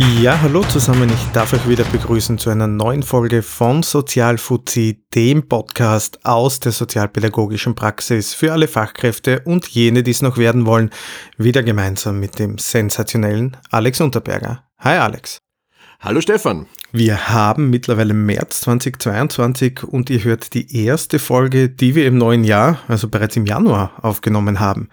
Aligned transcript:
Ja, 0.00 0.40
hallo 0.40 0.62
zusammen. 0.62 1.10
Ich 1.10 1.32
darf 1.34 1.52
euch 1.52 1.68
wieder 1.68 1.84
begrüßen 1.84 2.38
zu 2.38 2.48
einer 2.48 2.66
neuen 2.66 3.02
Folge 3.02 3.42
von 3.42 3.82
Sozialfuzzi, 3.82 5.04
dem 5.14 5.46
Podcast 5.46 6.24
aus 6.24 6.58
der 6.58 6.72
sozialpädagogischen 6.72 7.74
Praxis 7.74 8.32
für 8.32 8.50
alle 8.54 8.66
Fachkräfte 8.66 9.40
und 9.44 9.68
jene, 9.68 10.02
die 10.02 10.12
es 10.12 10.22
noch 10.22 10.38
werden 10.38 10.64
wollen, 10.64 10.88
wieder 11.36 11.62
gemeinsam 11.62 12.18
mit 12.18 12.38
dem 12.38 12.56
sensationellen 12.56 13.58
Alex 13.68 14.00
Unterberger. 14.00 14.64
Hi 14.78 14.96
Alex. 14.96 15.42
Hallo 16.00 16.22
Stefan. 16.22 16.64
Wir 16.92 17.28
haben 17.28 17.68
mittlerweile 17.68 18.14
März 18.14 18.62
2022 18.62 19.84
und 19.84 20.08
ihr 20.08 20.24
hört 20.24 20.54
die 20.54 20.82
erste 20.82 21.18
Folge, 21.18 21.68
die 21.68 21.94
wir 21.94 22.06
im 22.06 22.16
neuen 22.16 22.44
Jahr, 22.44 22.78
also 22.88 23.06
bereits 23.06 23.36
im 23.36 23.44
Januar, 23.44 23.92
aufgenommen 24.00 24.60
haben. 24.60 24.88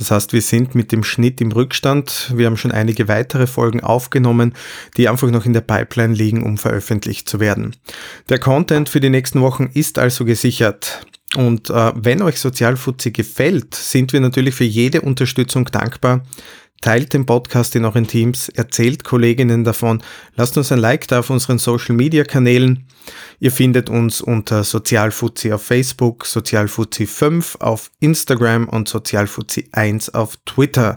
Das 0.00 0.10
heißt, 0.10 0.32
wir 0.32 0.40
sind 0.40 0.74
mit 0.74 0.92
dem 0.92 1.04
Schnitt 1.04 1.42
im 1.42 1.52
Rückstand. 1.52 2.32
Wir 2.34 2.46
haben 2.46 2.56
schon 2.56 2.72
einige 2.72 3.06
weitere 3.06 3.46
Folgen 3.46 3.80
aufgenommen, 3.80 4.54
die 4.96 5.10
einfach 5.10 5.30
noch 5.30 5.44
in 5.44 5.52
der 5.52 5.60
Pipeline 5.60 6.14
liegen, 6.14 6.42
um 6.42 6.56
veröffentlicht 6.56 7.28
zu 7.28 7.38
werden. 7.38 7.76
Der 8.30 8.38
Content 8.38 8.88
für 8.88 9.00
die 9.00 9.10
nächsten 9.10 9.42
Wochen 9.42 9.68
ist 9.74 9.98
also 9.98 10.24
gesichert. 10.24 11.06
Und 11.36 11.68
äh, 11.68 11.92
wenn 11.94 12.22
euch 12.22 12.40
Sozialfuzzi 12.40 13.10
gefällt, 13.10 13.74
sind 13.74 14.14
wir 14.14 14.20
natürlich 14.20 14.54
für 14.54 14.64
jede 14.64 15.02
Unterstützung 15.02 15.66
dankbar. 15.66 16.24
Teilt 16.82 17.12
den 17.12 17.26
Podcast 17.26 17.76
in 17.76 17.84
euren 17.84 18.06
Teams, 18.06 18.48
erzählt 18.48 19.04
Kolleginnen 19.04 19.64
davon, 19.64 20.02
lasst 20.34 20.56
uns 20.56 20.72
ein 20.72 20.78
Like 20.78 21.06
da 21.08 21.18
auf 21.18 21.28
unseren 21.28 21.58
Social 21.58 21.94
Media 21.94 22.24
Kanälen. 22.24 22.86
Ihr 23.38 23.52
findet 23.52 23.90
uns 23.90 24.22
unter 24.22 24.64
Sozialfuzzi 24.64 25.52
auf 25.52 25.62
Facebook, 25.62 26.24
Sozialfuzzi5 26.24 27.60
auf 27.60 27.90
Instagram 28.00 28.66
und 28.66 28.88
Sozialfuzzi1 28.88 30.14
auf 30.14 30.38
Twitter. 30.46 30.96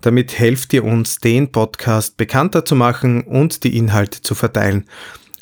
Damit 0.00 0.38
helft 0.38 0.72
ihr 0.72 0.84
uns, 0.84 1.18
den 1.18 1.52
Podcast 1.52 2.16
bekannter 2.16 2.64
zu 2.64 2.74
machen 2.74 3.20
und 3.20 3.64
die 3.64 3.76
Inhalte 3.76 4.22
zu 4.22 4.34
verteilen. 4.34 4.86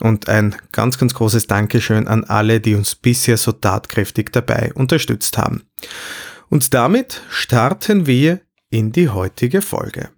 Und 0.01 0.29
ein 0.29 0.57
ganz, 0.73 0.99
ganz 0.99 1.15
großes 1.15 1.47
Dankeschön 1.47 2.09
an 2.09 2.25
alle, 2.25 2.61
die 2.61 2.75
uns 2.75 2.97
bisher 2.97 3.37
so 3.37 3.53
tatkräftig 3.53 4.33
dabei 4.33 4.73
unterstützt 4.75 5.39
haben. 5.39 5.63
Und 6.49 6.75
damit 6.75 7.23
starten 7.31 8.09
wir 8.09 8.41
in 8.71 8.93
die 8.93 9.09
heutige 9.09 9.63
Folge. 9.63 10.11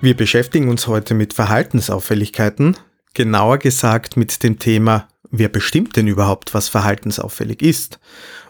Wir 0.00 0.16
beschäftigen 0.16 0.68
uns 0.68 0.86
heute 0.86 1.14
mit 1.14 1.32
Verhaltensauffälligkeiten, 1.32 2.76
genauer 3.14 3.58
gesagt 3.58 4.16
mit 4.16 4.42
dem 4.42 4.58
Thema, 4.58 5.08
wer 5.30 5.48
bestimmt 5.48 5.96
denn 5.96 6.06
überhaupt, 6.06 6.54
was 6.54 6.68
verhaltensauffällig 6.68 7.62
ist? 7.62 7.98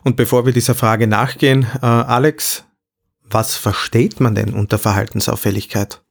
Und 0.05 0.17
bevor 0.17 0.45
wir 0.45 0.53
dieser 0.53 0.75
Frage 0.75 1.07
nachgehen, 1.07 1.67
äh, 1.83 1.87
Alex, 1.87 2.65
was 3.23 3.57
versteht 3.57 4.21
man 4.21 4.35
denn 4.35 4.55
unter 4.55 4.79
Verhaltensauffälligkeit? 4.79 6.03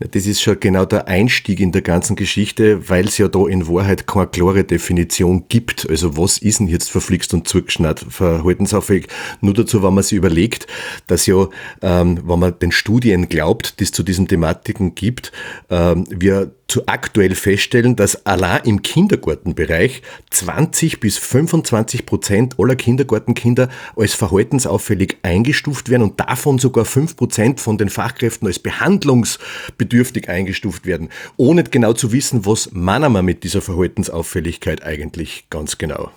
Das 0.00 0.26
ist 0.26 0.42
schon 0.42 0.58
genau 0.60 0.84
der 0.84 1.08
Einstieg 1.08 1.60
in 1.60 1.72
der 1.72 1.82
ganzen 1.82 2.16
Geschichte, 2.16 2.88
weil 2.88 3.06
es 3.06 3.18
ja 3.18 3.28
da 3.28 3.46
in 3.46 3.68
Wahrheit 3.68 4.06
keine 4.06 4.26
klare 4.26 4.64
Definition 4.64 5.44
gibt. 5.48 5.88
Also 5.88 6.16
was 6.16 6.38
ist 6.38 6.60
denn 6.60 6.68
jetzt 6.68 6.90
verflixt 6.90 7.34
und 7.34 7.48
zugeschneit 7.48 8.04
verhaltensauffällig? 8.08 9.08
Nur 9.40 9.54
dazu, 9.54 9.82
wenn 9.82 9.94
man 9.94 10.04
sich 10.04 10.16
überlegt, 10.16 10.66
dass 11.06 11.26
ja, 11.26 11.48
ähm, 11.82 12.20
wenn 12.24 12.38
man 12.38 12.58
den 12.58 12.72
Studien 12.72 13.28
glaubt, 13.28 13.80
die 13.80 13.84
es 13.84 13.92
zu 13.92 14.02
diesen 14.02 14.28
Thematiken 14.28 14.94
gibt, 14.94 15.32
ähm, 15.70 16.04
wir 16.10 16.55
zu 16.68 16.86
aktuell 16.86 17.34
feststellen, 17.34 17.96
dass 17.96 18.26
allein 18.26 18.62
im 18.64 18.82
Kindergartenbereich 18.82 20.02
20 20.30 21.00
bis 21.00 21.16
25 21.18 22.06
Prozent 22.06 22.56
aller 22.58 22.76
Kindergartenkinder 22.76 23.68
als 23.94 24.14
verhaltensauffällig 24.14 25.18
eingestuft 25.22 25.88
werden 25.88 26.02
und 26.02 26.18
davon 26.20 26.58
sogar 26.58 26.84
5 26.84 27.16
Prozent 27.16 27.60
von 27.60 27.78
den 27.78 27.88
Fachkräften 27.88 28.48
als 28.48 28.58
behandlungsbedürftig 28.58 30.28
eingestuft 30.28 30.86
werden, 30.86 31.10
ohne 31.36 31.64
genau 31.64 31.92
zu 31.92 32.12
wissen, 32.12 32.46
was 32.46 32.72
meinen 32.72 33.12
wir 33.12 33.22
mit 33.22 33.44
dieser 33.44 33.62
Verhaltensauffälligkeit 33.62 34.82
eigentlich 34.82 35.46
ganz 35.50 35.78
genau. 35.78 36.10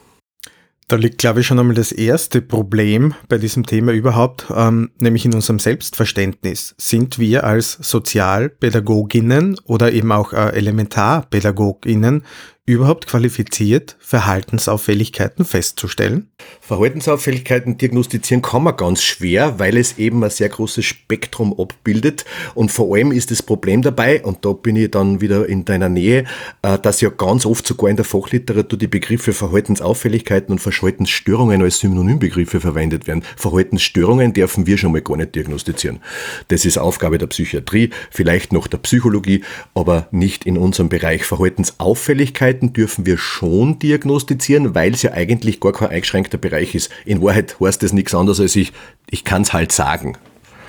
Da 0.89 0.95
liegt, 0.95 1.19
glaube 1.19 1.41
ich, 1.41 1.45
schon 1.45 1.59
einmal 1.59 1.75
das 1.75 1.91
erste 1.91 2.41
Problem 2.41 3.13
bei 3.27 3.37
diesem 3.37 3.63
Thema 3.63 3.91
überhaupt, 3.91 4.47
ähm, 4.55 4.89
nämlich 4.99 5.23
in 5.23 5.35
unserem 5.35 5.59
Selbstverständnis. 5.59 6.73
Sind 6.79 7.19
wir 7.19 7.43
als 7.43 7.73
Sozialpädagoginnen 7.73 9.59
oder 9.65 9.91
eben 9.91 10.11
auch 10.11 10.33
äh, 10.33 10.49
Elementarpädagoginnen 10.49 12.23
überhaupt 12.69 13.07
qualifiziert, 13.07 13.97
Verhaltensauffälligkeiten 13.99 15.43
festzustellen? 15.43 16.29
Verhaltensauffälligkeiten 16.61 17.77
diagnostizieren 17.79 18.43
kann 18.43 18.63
man 18.63 18.77
ganz 18.77 19.01
schwer, 19.01 19.57
weil 19.57 19.75
es 19.75 19.97
eben 19.97 20.23
ein 20.23 20.29
sehr 20.29 20.49
großes 20.49 20.85
Spektrum 20.85 21.59
abbildet. 21.59 22.25
Und 22.53 22.71
vor 22.71 22.95
allem 22.95 23.11
ist 23.11 23.31
das 23.31 23.41
Problem 23.41 23.81
dabei, 23.81 24.23
und 24.23 24.45
da 24.45 24.53
bin 24.53 24.75
ich 24.75 24.91
dann 24.91 25.19
wieder 25.19 25.47
in 25.49 25.65
deiner 25.65 25.89
Nähe, 25.89 26.25
äh, 26.61 26.77
dass 26.77 27.01
ja 27.01 27.09
ganz 27.09 27.47
oft 27.47 27.65
sogar 27.65 27.89
in 27.89 27.95
der 27.95 28.05
Fachliteratur 28.05 28.77
die 28.77 28.87
Begriffe 28.87 29.33
Verhaltensauffälligkeiten 29.33 30.51
und 30.51 30.59
Verhaltensstörungen 30.59 31.63
als 31.63 31.79
Synonymbegriffe 31.79 32.61
verwendet 32.61 33.07
werden. 33.07 33.23
Verhaltensstörungen 33.35 34.33
dürfen 34.33 34.67
wir 34.67 34.77
schon 34.77 34.91
mal 34.91 35.01
gar 35.01 35.17
nicht 35.17 35.33
diagnostizieren. 35.33 36.01
Das 36.49 36.65
ist 36.65 36.77
Aufgabe 36.77 37.17
der 37.17 37.27
Psychiatrie, 37.27 37.89
vielleicht 38.11 38.53
noch 38.53 38.67
der 38.67 38.77
Psychologie, 38.77 39.43
aber 39.73 40.07
nicht 40.11 40.45
in 40.45 40.55
unserem 40.55 40.89
Bereich 40.89 41.23
Verhaltensauffälligkeit 41.23 42.58
Krankheiten 42.59 42.73
dürfen 42.73 43.05
wir 43.05 43.17
schon 43.17 43.79
diagnostizieren, 43.79 44.75
weil 44.75 44.93
es 44.93 45.01
ja 45.01 45.13
eigentlich 45.13 45.59
gar 45.59 45.71
kein 45.71 45.89
eingeschränkter 45.89 46.37
Bereich 46.37 46.75
ist. 46.75 46.89
In 47.05 47.21
Wahrheit 47.21 47.57
heißt 47.59 47.81
das 47.81 47.93
nichts 47.93 48.13
anderes 48.13 48.39
als 48.39 48.55
ich, 48.55 48.73
ich 49.09 49.23
kann 49.23 49.43
es 49.43 49.53
halt 49.53 49.71
sagen. 49.71 50.17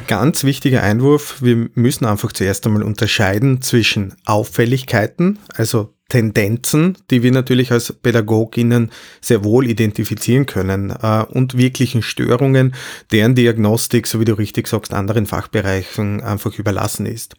Ganz 0.06 0.44
wichtiger 0.44 0.82
Einwurf, 0.82 1.42
wir 1.42 1.68
müssen 1.74 2.06
einfach 2.06 2.32
zuerst 2.32 2.66
einmal 2.66 2.82
unterscheiden 2.82 3.60
zwischen 3.60 4.14
Auffälligkeiten, 4.24 5.38
also 5.54 5.92
Tendenzen, 6.08 6.96
die 7.10 7.22
wir 7.22 7.30
natürlich 7.32 7.70
als 7.70 7.92
Pädagoginnen 7.92 8.90
sehr 9.20 9.44
wohl 9.44 9.68
identifizieren 9.68 10.46
können 10.46 10.90
äh, 10.90 11.24
und 11.28 11.56
wirklichen 11.56 12.02
Störungen, 12.02 12.74
deren 13.12 13.34
Diagnostik, 13.34 14.06
so 14.06 14.18
wie 14.18 14.24
du 14.24 14.34
richtig 14.34 14.66
sagst, 14.66 14.92
anderen 14.92 15.26
Fachbereichen 15.26 16.20
einfach 16.22 16.58
überlassen 16.58 17.06
ist. 17.06 17.36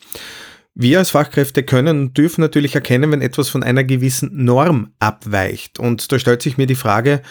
Wir 0.74 1.00
als 1.00 1.10
Fachkräfte 1.10 1.64
können 1.64 2.00
und 2.00 2.18
dürfen 2.18 2.42
natürlich 2.42 2.76
erkennen, 2.76 3.12
wenn 3.12 3.22
etwas 3.22 3.50
von 3.50 3.64
einer 3.64 3.84
gewissen 3.84 4.46
Norm 4.46 4.94
abweicht. 5.00 5.80
Und 5.80 6.12
da 6.12 6.18
stellt 6.18 6.42
sich 6.42 6.58
mir 6.58 6.66
die 6.66 6.76
Frage, 6.76 7.22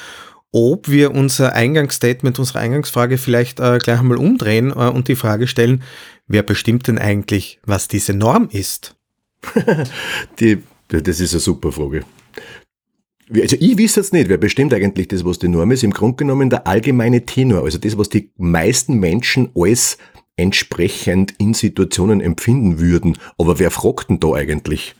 ob 0.52 0.88
wir 0.88 1.12
unser 1.12 1.54
Eingangsstatement, 1.54 2.38
unsere 2.38 2.58
Eingangsfrage 2.58 3.18
vielleicht 3.18 3.60
äh, 3.60 3.78
gleich 3.78 4.00
einmal 4.00 4.18
umdrehen 4.18 4.70
äh, 4.70 4.88
und 4.88 5.08
die 5.08 5.16
Frage 5.16 5.46
stellen, 5.46 5.82
wer 6.26 6.42
bestimmt 6.42 6.88
denn 6.88 6.98
eigentlich, 6.98 7.60
was 7.64 7.88
diese 7.88 8.14
Norm 8.14 8.48
ist? 8.50 8.96
die, 10.40 10.62
das 10.88 11.20
ist 11.20 11.32
eine 11.32 11.40
super 11.40 11.72
Frage. 11.72 12.04
Also 13.32 13.56
ich 13.60 13.78
weiß 13.78 13.94
jetzt 13.94 14.12
nicht, 14.12 14.28
wer 14.28 14.38
bestimmt 14.38 14.74
eigentlich 14.74 15.06
das, 15.06 15.24
was 15.24 15.38
die 15.38 15.46
Norm 15.46 15.70
ist. 15.70 15.84
Im 15.84 15.92
Grunde 15.92 16.16
genommen 16.16 16.50
der 16.50 16.66
allgemeine 16.66 17.24
Tenor, 17.24 17.62
also 17.62 17.78
das, 17.78 17.96
was 17.96 18.08
die 18.08 18.32
meisten 18.36 18.98
Menschen 18.98 19.50
als 19.54 19.98
entsprechend 20.40 21.34
in 21.38 21.54
Situationen 21.54 22.20
empfinden 22.20 22.78
würden. 22.80 23.18
Aber 23.38 23.58
wer 23.58 23.70
fragt 23.70 24.10
denn 24.10 24.20
da 24.20 24.32
eigentlich? 24.34 24.94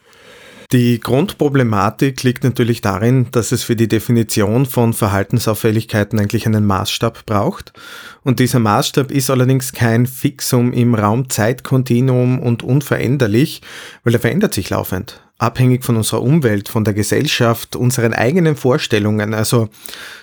Die 0.72 1.00
Grundproblematik 1.00 2.22
liegt 2.22 2.44
natürlich 2.44 2.80
darin, 2.80 3.26
dass 3.32 3.50
es 3.50 3.64
für 3.64 3.74
die 3.74 3.88
Definition 3.88 4.66
von 4.66 4.92
Verhaltensauffälligkeiten 4.92 6.20
eigentlich 6.20 6.46
einen 6.46 6.64
Maßstab 6.64 7.26
braucht. 7.26 7.72
Und 8.22 8.38
dieser 8.38 8.60
Maßstab 8.60 9.10
ist 9.10 9.30
allerdings 9.30 9.72
kein 9.72 10.06
Fixum 10.06 10.72
im 10.72 10.94
Raum-Zeit-Kontinuum 10.94 12.38
und 12.38 12.62
unveränderlich, 12.62 13.62
weil 14.04 14.14
er 14.14 14.20
verändert 14.20 14.54
sich 14.54 14.70
laufend 14.70 15.20
abhängig 15.40 15.84
von 15.84 15.96
unserer 15.96 16.22
Umwelt, 16.22 16.68
von 16.68 16.84
der 16.84 16.94
Gesellschaft, 16.94 17.74
unseren 17.74 18.12
eigenen 18.12 18.56
Vorstellungen, 18.56 19.32
also 19.32 19.68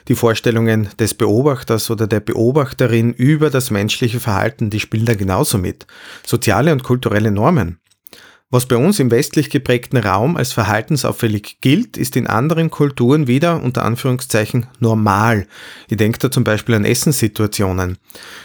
die 0.07 0.15
Vorstellungen 0.15 0.89
des 0.99 1.15
Beobachters 1.15 1.89
oder 1.89 2.05
der 2.05 2.19
Beobachterin 2.19 3.13
über 3.13 3.49
das 3.49 3.71
menschliche 3.71 4.19
Verhalten, 4.19 4.69
die 4.69 4.79
spielen 4.79 5.05
da 5.05 5.15
genauso 5.15 5.57
mit. 5.57 5.87
Soziale 6.25 6.71
und 6.71 6.83
kulturelle 6.83 7.31
Normen. 7.31 7.79
Was 8.49 8.65
bei 8.65 8.77
uns 8.77 8.97
im 9.01 9.11
westlich 9.11 9.49
geprägten 9.49 9.97
Raum 9.97 10.37
als 10.37 10.53
verhaltensauffällig 10.53 11.57
gilt, 11.59 11.97
ist 11.97 12.15
in 12.15 12.27
anderen 12.27 12.71
Kulturen 12.71 13.27
wieder 13.27 13.61
unter 13.61 13.83
Anführungszeichen 13.83 14.67
normal. 14.79 15.47
Ich 15.89 15.97
denke 15.97 16.19
da 16.19 16.31
zum 16.31 16.45
Beispiel 16.45 16.75
an 16.75 16.85
Essenssituationen. 16.85 17.97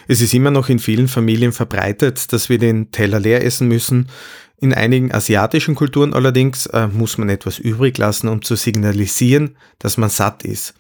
Es 0.09 0.21
ist 0.21 0.35
immer 0.35 0.51
noch 0.51 0.69
in 0.69 0.81
vielen 0.81 1.07
Familien 1.07 1.53
verbreitet, 1.53 2.33
dass 2.33 2.49
wir 2.49 2.59
den 2.59 2.91
Teller 2.91 3.21
leer 3.21 3.45
essen 3.45 3.69
müssen, 3.69 4.09
in 4.62 4.73
einigen 4.73 5.12
asiatischen 5.12 5.75
Kulturen 5.75 6.14
allerdings 6.14 6.67
äh, 6.67 6.87
muss 6.87 7.19
man 7.19 7.29
etwas 7.29 7.59
übrig 7.59 7.99
lassen, 7.99 8.29
um 8.29 8.43
zu 8.43 8.55
signalisieren, 8.55 9.56
dass 9.81 9.97
man 9.97 10.09
satt 10.09 10.44
ist. 10.44 10.75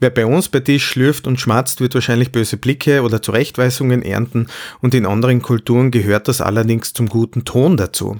Wer 0.00 0.10
bei 0.10 0.26
uns 0.26 0.48
bei 0.48 0.58
Tisch 0.58 0.84
schlürft 0.84 1.28
und 1.28 1.40
schmatzt, 1.40 1.80
wird 1.80 1.94
wahrscheinlich 1.94 2.32
böse 2.32 2.56
Blicke 2.56 3.02
oder 3.02 3.22
Zurechtweisungen 3.22 4.02
ernten 4.02 4.48
und 4.80 4.92
in 4.92 5.06
anderen 5.06 5.40
Kulturen 5.40 5.92
gehört 5.92 6.26
das 6.26 6.40
allerdings 6.40 6.94
zum 6.94 7.08
guten 7.08 7.44
Ton 7.44 7.76
dazu. 7.76 8.18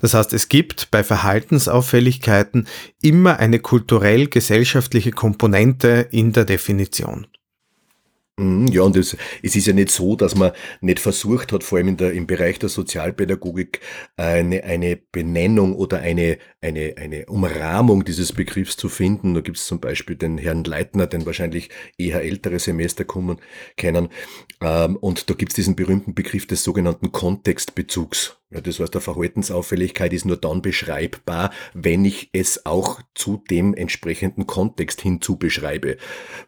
Das 0.00 0.14
heißt, 0.14 0.32
es 0.32 0.48
gibt 0.48 0.90
bei 0.90 1.04
Verhaltensauffälligkeiten 1.04 2.66
immer 3.02 3.38
eine 3.38 3.58
kulturell-gesellschaftliche 3.58 5.10
Komponente 5.10 6.08
in 6.10 6.32
der 6.32 6.46
Definition. 6.46 7.26
Mhm, 8.38 8.68
ja, 8.68 8.82
und 8.82 8.96
es, 8.96 9.16
es 9.42 9.56
ist 9.56 9.66
ja 9.66 9.72
nicht 9.72 9.90
so, 9.90 10.14
dass 10.14 10.36
man 10.36 10.52
nicht 10.80 11.00
versucht 11.00 11.50
hat, 11.52 11.64
vor 11.64 11.78
allem 11.78 11.88
in 11.88 11.96
der, 11.96 12.12
im 12.12 12.28
Bereich 12.28 12.60
der 12.60 12.68
Sozialpädagogik, 12.68 13.80
eine, 14.16 14.62
eine 14.62 14.96
Benennung 14.96 15.74
oder 15.74 15.98
eine, 15.98 16.38
eine, 16.60 16.94
eine 16.98 17.26
Umrahmung 17.26 18.04
dieses 18.04 18.32
Begriffs 18.32 18.76
zu 18.76 18.88
finden. 18.88 19.34
Da 19.34 19.40
gibt 19.40 19.56
es 19.58 19.66
zum 19.66 19.80
Beispiel 19.80 20.14
den 20.14 20.38
Herrn 20.38 20.62
Leitner, 20.62 21.08
den 21.08 21.26
wahrscheinlich 21.26 21.70
eher 21.98 22.22
ältere 22.22 22.60
Semester 22.60 23.04
kommen, 23.04 23.40
kennen. 23.76 24.08
Ähm, 24.60 24.96
und 24.96 25.28
da 25.28 25.34
gibt 25.34 25.52
es 25.52 25.56
diesen 25.56 25.74
berühmten 25.74 26.14
Begriff 26.14 26.46
des 26.46 26.62
sogenannten 26.62 27.10
Kontextbezugs. 27.10 28.37
Ja, 28.50 28.62
das 28.62 28.80
heißt, 28.80 28.94
der 28.94 29.02
Verhaltensauffälligkeit 29.02 30.14
ist 30.14 30.24
nur 30.24 30.38
dann 30.38 30.62
beschreibbar, 30.62 31.50
wenn 31.74 32.06
ich 32.06 32.30
es 32.32 32.64
auch 32.64 33.00
zu 33.14 33.44
dem 33.50 33.74
entsprechenden 33.74 34.46
Kontext 34.46 35.02
hinzu 35.02 35.36
beschreibe. 35.36 35.98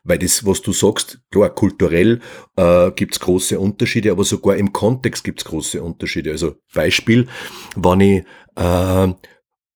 Weil 0.02 0.18
das, 0.18 0.46
was 0.46 0.62
du 0.62 0.72
sagst, 0.72 1.20
klar, 1.30 1.50
kulturell 1.50 2.20
äh, 2.56 2.90
gibt 2.92 3.14
es 3.14 3.20
große 3.20 3.60
Unterschiede, 3.60 4.12
aber 4.12 4.24
sogar 4.24 4.56
im 4.56 4.72
Kontext 4.72 5.24
gibt 5.24 5.40
es 5.40 5.44
große 5.44 5.82
Unterschiede. 5.82 6.30
Also 6.30 6.54
Beispiel, 6.72 7.28
wenn 7.76 8.00
ich 8.00 8.24
äh, 8.56 9.12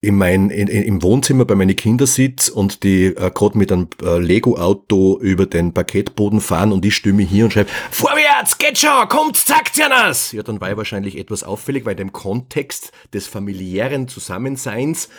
in 0.05 0.15
mein, 0.15 0.51
in, 0.51 0.67
im 0.67 1.01
Wohnzimmer 1.01 1.45
bei 1.45 1.55
meinen 1.55 1.75
Kindern 1.75 2.05
sitze 2.05 2.53
und 2.53 2.83
die 2.83 3.05
äh, 3.05 3.31
gerade 3.33 3.57
mit 3.57 3.71
einem 3.71 3.87
äh, 4.03 4.19
Lego-Auto 4.19 5.17
über 5.19 5.47
den 5.47 5.73
Paketboden 5.73 6.41
fahren 6.41 6.71
und 6.71 6.85
ich 6.85 6.95
stimme 6.95 7.23
hier 7.23 7.45
und 7.45 7.51
schreibe, 7.51 7.69
vorwärts, 7.89 8.59
geht 8.59 8.77
schon, 8.77 9.09
kommt, 9.09 9.35
zackt 9.35 9.77
ja 9.77 9.89
das! 9.89 10.31
Ja, 10.31 10.43
dann 10.43 10.61
war 10.61 10.69
ich 10.69 10.77
wahrscheinlich 10.77 11.17
etwas 11.17 11.43
auffällig, 11.43 11.85
weil 11.85 11.95
dem 11.95 12.11
Kontext 12.11 12.91
des 13.13 13.25
familiären 13.25 14.07
Zusammenseins 14.07 15.09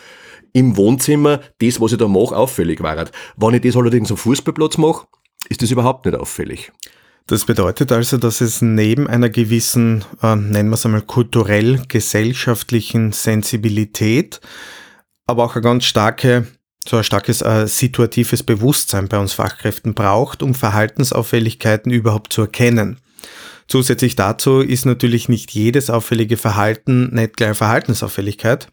im 0.52 0.76
Wohnzimmer 0.76 1.40
das, 1.60 1.80
was 1.80 1.92
ich 1.92 1.98
da 1.98 2.06
mache, 2.06 2.36
auffällig 2.36 2.80
war. 2.80 3.10
Wenn 3.36 3.54
ich 3.54 3.62
das 3.62 3.76
allerdings 3.76 4.12
am 4.12 4.16
Fußballplatz 4.16 4.78
mache, 4.78 5.08
ist 5.48 5.62
das 5.62 5.70
überhaupt 5.72 6.06
nicht 6.06 6.16
auffällig. 6.16 6.70
Das 7.28 7.44
bedeutet 7.44 7.90
also, 7.90 8.18
dass 8.18 8.40
es 8.40 8.62
neben 8.62 9.08
einer 9.08 9.28
gewissen, 9.28 10.04
äh, 10.22 10.36
nennen 10.36 10.68
wir 10.68 10.74
es 10.74 10.86
einmal, 10.86 11.02
kulturell-gesellschaftlichen 11.02 13.10
Sensibilität, 13.10 14.40
aber 15.26 15.42
auch 15.44 15.56
eine 15.56 15.62
ganz 15.62 15.86
starke, 15.86 16.46
so 16.86 16.96
ein 16.96 17.04
starkes 17.04 17.42
äh, 17.42 17.66
situatives 17.66 18.44
Bewusstsein 18.44 19.08
bei 19.08 19.18
uns 19.18 19.32
Fachkräften 19.32 19.94
braucht, 19.94 20.44
um 20.44 20.54
Verhaltensauffälligkeiten 20.54 21.90
überhaupt 21.90 22.32
zu 22.32 22.42
erkennen. 22.42 23.00
Zusätzlich 23.66 24.14
dazu 24.14 24.60
ist 24.60 24.86
natürlich 24.86 25.28
nicht 25.28 25.50
jedes 25.50 25.90
auffällige 25.90 26.36
Verhalten 26.36 27.12
nicht 27.12 27.36
gleich 27.36 27.56
Verhaltensauffälligkeit, 27.56 28.68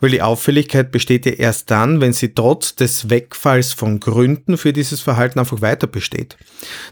weil 0.00 0.10
die 0.10 0.22
Auffälligkeit 0.22 0.92
besteht 0.92 1.26
ja 1.26 1.32
erst 1.32 1.70
dann, 1.70 2.00
wenn 2.00 2.12
sie 2.12 2.34
trotz 2.34 2.74
des 2.74 3.08
Wegfalls 3.08 3.72
von 3.72 4.00
Gründen 4.00 4.58
für 4.58 4.72
dieses 4.72 5.00
Verhalten 5.00 5.38
einfach 5.38 5.60
weiter 5.60 5.86
besteht. 5.86 6.36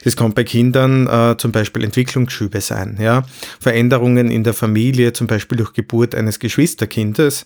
Das 0.04 0.16
kann 0.16 0.34
bei 0.34 0.44
Kindern 0.44 1.06
äh, 1.06 1.36
zum 1.36 1.52
Beispiel 1.52 1.84
Entwicklungsschübe 1.84 2.60
sein, 2.60 2.98
ja, 3.00 3.24
Veränderungen 3.60 4.30
in 4.30 4.44
der 4.44 4.54
Familie, 4.54 5.12
zum 5.12 5.26
Beispiel 5.26 5.58
durch 5.58 5.72
Geburt 5.72 6.14
eines 6.14 6.38
Geschwisterkindes. 6.38 7.44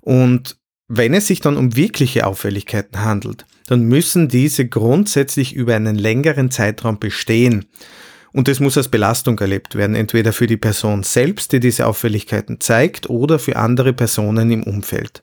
Und 0.00 0.56
wenn 0.88 1.14
es 1.14 1.26
sich 1.26 1.40
dann 1.40 1.56
um 1.56 1.76
wirkliche 1.76 2.26
Auffälligkeiten 2.26 3.02
handelt, 3.02 3.46
dann 3.66 3.84
müssen 3.84 4.28
diese 4.28 4.68
grundsätzlich 4.68 5.54
über 5.54 5.74
einen 5.74 5.96
längeren 5.96 6.50
Zeitraum 6.50 6.98
bestehen. 6.98 7.64
Und 8.34 8.48
es 8.48 8.58
muss 8.58 8.76
als 8.76 8.88
Belastung 8.88 9.38
erlebt 9.38 9.76
werden, 9.76 9.94
entweder 9.94 10.32
für 10.32 10.48
die 10.48 10.56
Person 10.56 11.04
selbst, 11.04 11.52
die 11.52 11.60
diese 11.60 11.86
Auffälligkeiten 11.86 12.60
zeigt, 12.60 13.08
oder 13.08 13.38
für 13.38 13.54
andere 13.54 13.92
Personen 13.92 14.50
im 14.50 14.64
Umfeld. 14.64 15.22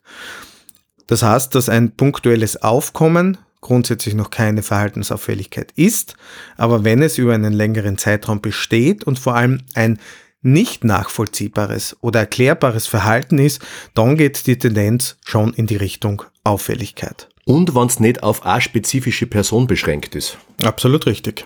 Das 1.08 1.22
heißt, 1.22 1.54
dass 1.54 1.68
ein 1.68 1.92
punktuelles 1.92 2.64
Aufkommen 2.64 3.38
grundsätzlich 3.60 4.16
noch 4.16 4.30
keine 4.30 4.64
Verhaltensauffälligkeit 4.64 5.74
ist, 5.76 6.16
aber 6.56 6.86
wenn 6.86 7.02
es 7.02 7.18
über 7.18 7.34
einen 7.34 7.52
längeren 7.52 7.98
Zeitraum 7.98 8.40
besteht 8.40 9.04
und 9.04 9.20
vor 9.20 9.36
allem 9.36 9.62
ein 9.76 10.00
nicht 10.42 10.86
nachvollziehbares 10.86 11.98
oder 12.00 12.22
erklärbares 12.22 12.88
Verhalten 12.88 13.40
ist, 13.40 13.62
dann 13.94 14.16
geht 14.16 14.48
die 14.48 14.58
Tendenz 14.58 15.18
schon 15.26 15.54
in 15.54 15.68
die 15.68 15.76
Richtung 15.76 16.24
Auffälligkeit. 16.46 17.28
Und 17.44 17.76
wenn 17.76 17.88
es 17.88 18.00
nicht 18.00 18.24
auf 18.24 18.46
eine 18.46 18.62
spezifische 18.62 19.28
Person 19.28 19.68
beschränkt 19.68 20.16
ist. 20.16 20.38
Absolut 20.64 21.06
richtig. 21.06 21.46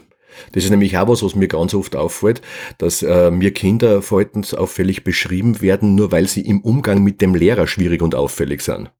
Das 0.51 0.63
ist 0.63 0.69
nämlich 0.69 0.97
auch 0.97 1.07
was, 1.07 1.23
was 1.23 1.35
mir 1.35 1.47
ganz 1.47 1.73
oft 1.73 1.95
auffällt, 1.95 2.41
dass 2.77 3.03
äh, 3.03 3.31
mir 3.31 3.51
Kinder 3.51 4.01
verhaltensauffällig 4.01 5.03
beschrieben 5.03 5.61
werden, 5.61 5.95
nur 5.95 6.11
weil 6.11 6.27
sie 6.27 6.41
im 6.41 6.61
Umgang 6.61 7.03
mit 7.03 7.21
dem 7.21 7.35
Lehrer 7.35 7.67
schwierig 7.67 8.01
und 8.01 8.15
auffällig 8.15 8.61
sind. 8.61 8.91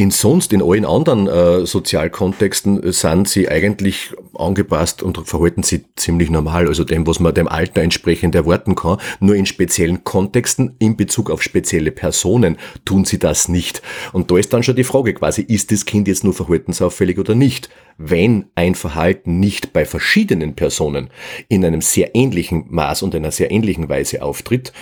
In 0.00 0.10
sonst, 0.10 0.54
in 0.54 0.62
allen 0.62 0.86
anderen 0.86 1.26
äh, 1.26 1.66
Sozialkontexten 1.66 2.82
äh, 2.82 2.90
sind 2.90 3.28
sie 3.28 3.50
eigentlich 3.50 4.14
angepasst 4.34 5.02
und 5.02 5.28
verhalten 5.28 5.62
sie 5.62 5.84
ziemlich 5.94 6.30
normal, 6.30 6.68
also 6.68 6.84
dem, 6.84 7.06
was 7.06 7.20
man 7.20 7.34
dem 7.34 7.46
Alter 7.46 7.82
entsprechend 7.82 8.34
erwarten 8.34 8.76
kann. 8.76 8.96
Nur 9.20 9.34
in 9.34 9.44
speziellen 9.44 10.02
Kontexten, 10.02 10.74
in 10.78 10.96
Bezug 10.96 11.30
auf 11.30 11.42
spezielle 11.42 11.90
Personen, 11.90 12.56
tun 12.86 13.04
sie 13.04 13.18
das 13.18 13.48
nicht. 13.48 13.82
Und 14.14 14.30
da 14.30 14.38
ist 14.38 14.54
dann 14.54 14.62
schon 14.62 14.76
die 14.76 14.84
Frage 14.84 15.12
quasi, 15.12 15.42
ist 15.42 15.70
das 15.70 15.84
Kind 15.84 16.08
jetzt 16.08 16.24
nur 16.24 16.32
verhaltensauffällig 16.32 17.18
oder 17.18 17.34
nicht? 17.34 17.68
Wenn 17.98 18.46
ein 18.54 18.76
Verhalten 18.76 19.38
nicht 19.38 19.74
bei 19.74 19.84
verschiedenen 19.84 20.54
Personen 20.54 21.10
in 21.48 21.62
einem 21.62 21.82
sehr 21.82 22.14
ähnlichen 22.14 22.64
Maß 22.70 23.02
und 23.02 23.14
einer 23.14 23.32
sehr 23.32 23.50
ähnlichen 23.50 23.90
Weise 23.90 24.22
auftritt, 24.22 24.72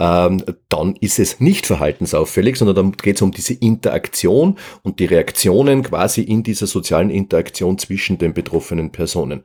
ähm, 0.00 0.42
dann 0.70 0.96
ist 0.96 1.18
es 1.18 1.40
nicht 1.40 1.66
verhaltensauffällig, 1.66 2.56
sondern 2.56 2.74
dann 2.74 2.92
geht 2.92 3.16
es 3.16 3.22
um 3.22 3.32
diese 3.32 3.52
Interaktion 3.52 4.56
und 4.82 4.98
die 4.98 5.04
Reaktionen 5.04 5.82
quasi 5.82 6.22
in 6.22 6.42
dieser 6.42 6.66
sozialen 6.66 7.10
Interaktion 7.10 7.76
zwischen 7.76 8.16
den 8.16 8.32
betroffenen 8.32 8.90
Personen. 8.90 9.44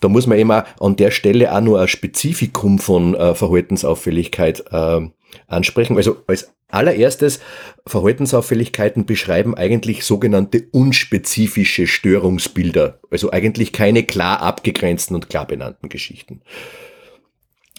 Da 0.00 0.08
muss 0.08 0.26
man 0.26 0.38
immer 0.38 0.64
an 0.80 0.96
der 0.96 1.10
Stelle 1.10 1.54
auch 1.54 1.60
nur 1.60 1.80
ein 1.80 1.88
Spezifikum 1.88 2.78
von 2.78 3.14
äh, 3.14 3.34
Verhaltensauffälligkeit 3.34 4.64
äh, 4.72 5.00
ansprechen. 5.46 5.98
Also 5.98 6.16
als 6.26 6.54
allererstes, 6.68 7.40
Verhaltensauffälligkeiten 7.86 9.04
beschreiben 9.04 9.54
eigentlich 9.54 10.04
sogenannte 10.04 10.64
unspezifische 10.72 11.86
Störungsbilder. 11.86 12.98
Also 13.10 13.30
eigentlich 13.30 13.74
keine 13.74 14.04
klar 14.04 14.40
abgegrenzten 14.40 15.14
und 15.14 15.28
klar 15.28 15.46
benannten 15.46 15.90
Geschichten 15.90 16.40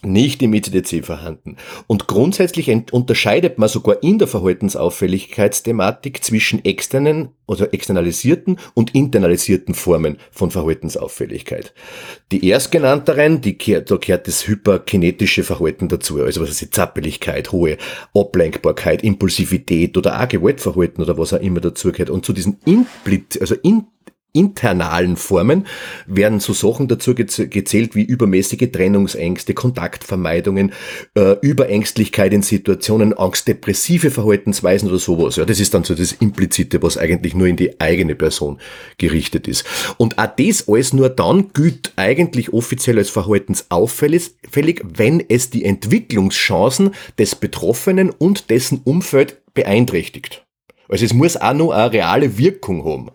nicht 0.06 0.42
im 0.42 0.54
ICDC 0.54 1.06
vorhanden. 1.06 1.58
Und 1.88 2.08
grundsätzlich 2.08 2.70
unterscheidet 2.92 3.58
man 3.58 3.70
sogar 3.70 4.02
in 4.04 4.20
der 4.20 4.28
Verhaltensauffälligkeitsthematik 4.28 6.24
zwischen 6.24 6.64
externen 6.66 7.30
oder 7.46 7.74
externalisierten 7.74 8.58
und 8.74 8.96
internalisierten 8.96 9.76
Formen 9.76 10.18
von 10.32 10.52
Verhaltensauffälligkeit. 10.52 11.74
Die 12.32 12.50
erstgenannteren, 12.50 13.42
die 13.42 13.58
kehrt, 13.58 13.92
da 13.92 13.98
kehrt 13.98 14.28
das 14.28 14.48
hyperkinetische 14.48 15.44
Verhalten 15.44 15.90
dazu, 15.90 16.22
also 16.22 16.42
was 16.42 16.62
ist 16.62 16.74
Zappeligkeit, 16.74 17.52
hohe 17.52 17.78
Ablenkbarkeit, 18.16 19.04
Impulsivität 19.04 19.98
oder 19.98 20.22
auch 20.22 20.28
Gewaltverhalten 20.28 21.04
oder 21.04 21.18
was 21.18 21.34
auch 21.34 21.42
immer 21.42 21.60
dazu 21.60 21.92
gehört. 21.92 22.10
Und 22.10 22.26
zu 22.26 22.34
diesen 22.34 22.58
Implit, 22.66 23.40
also 23.40 23.56
in 23.56 23.88
internalen 24.34 25.16
Formen 25.16 25.68
werden 26.08 26.40
so 26.40 26.54
Sachen 26.54 26.88
dazu 26.88 27.14
gezählt 27.16 27.96
wie 27.96 28.04
übermäßige 28.04 28.72
Trennungsängste, 28.72 29.54
Kontaktvermeidungen, 29.54 30.74
äh, 31.16 31.36
Überängstlichkeit 31.42 32.34
in 32.34 32.42
Situationen, 32.42 33.14
angstdepressive 33.14 34.10
Verhaltensweisen 34.10 34.90
oder 34.90 34.98
sowas. 34.98 35.36
Ja, 35.36 35.46
das 35.46 35.60
ist 35.60 35.74
dann 35.74 35.84
so 35.84 35.94
das 35.94 36.14
Implizite, 36.14 36.82
was 36.82 36.98
eigentlich 36.98 37.36
nur 37.36 37.48
in 37.48 37.56
die 37.56 37.80
eigene 37.80 38.16
Person 38.16 38.60
gerichtet 38.98 39.48
ist. 39.48 39.66
Und 39.98 40.18
auch 40.18 40.30
das 40.36 40.68
alles 40.68 40.94
nur 40.94 41.10
dann 41.10 41.52
gilt 41.54 41.94
eigentlich 41.96 42.52
offiziell 42.54 42.98
als 42.98 43.12
verhaltensauffällig, 43.12 44.32
wenn 44.52 45.24
es 45.30 45.52
die 45.52 45.64
Entwicklungschancen 45.64 46.92
des 47.20 47.36
Betroffenen 47.36 48.10
und 48.10 48.50
dessen 48.50 48.82
Umfeld 48.84 49.42
beeinträchtigt. 49.54 50.44
Also 50.90 51.06
es 51.06 51.14
muss 51.14 51.38
auch 51.38 51.54
noch 51.54 51.72
eine 51.72 51.92
reale 51.92 52.38
Wirkung 52.38 52.84
haben. 52.84 53.12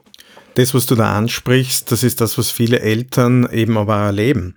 Das, 0.58 0.74
was 0.74 0.86
du 0.86 0.96
da 0.96 1.16
ansprichst, 1.16 1.92
das 1.92 2.02
ist 2.02 2.20
das, 2.20 2.36
was 2.36 2.50
viele 2.50 2.80
Eltern 2.80 3.48
eben 3.52 3.78
aber 3.78 3.94
erleben. 3.94 4.56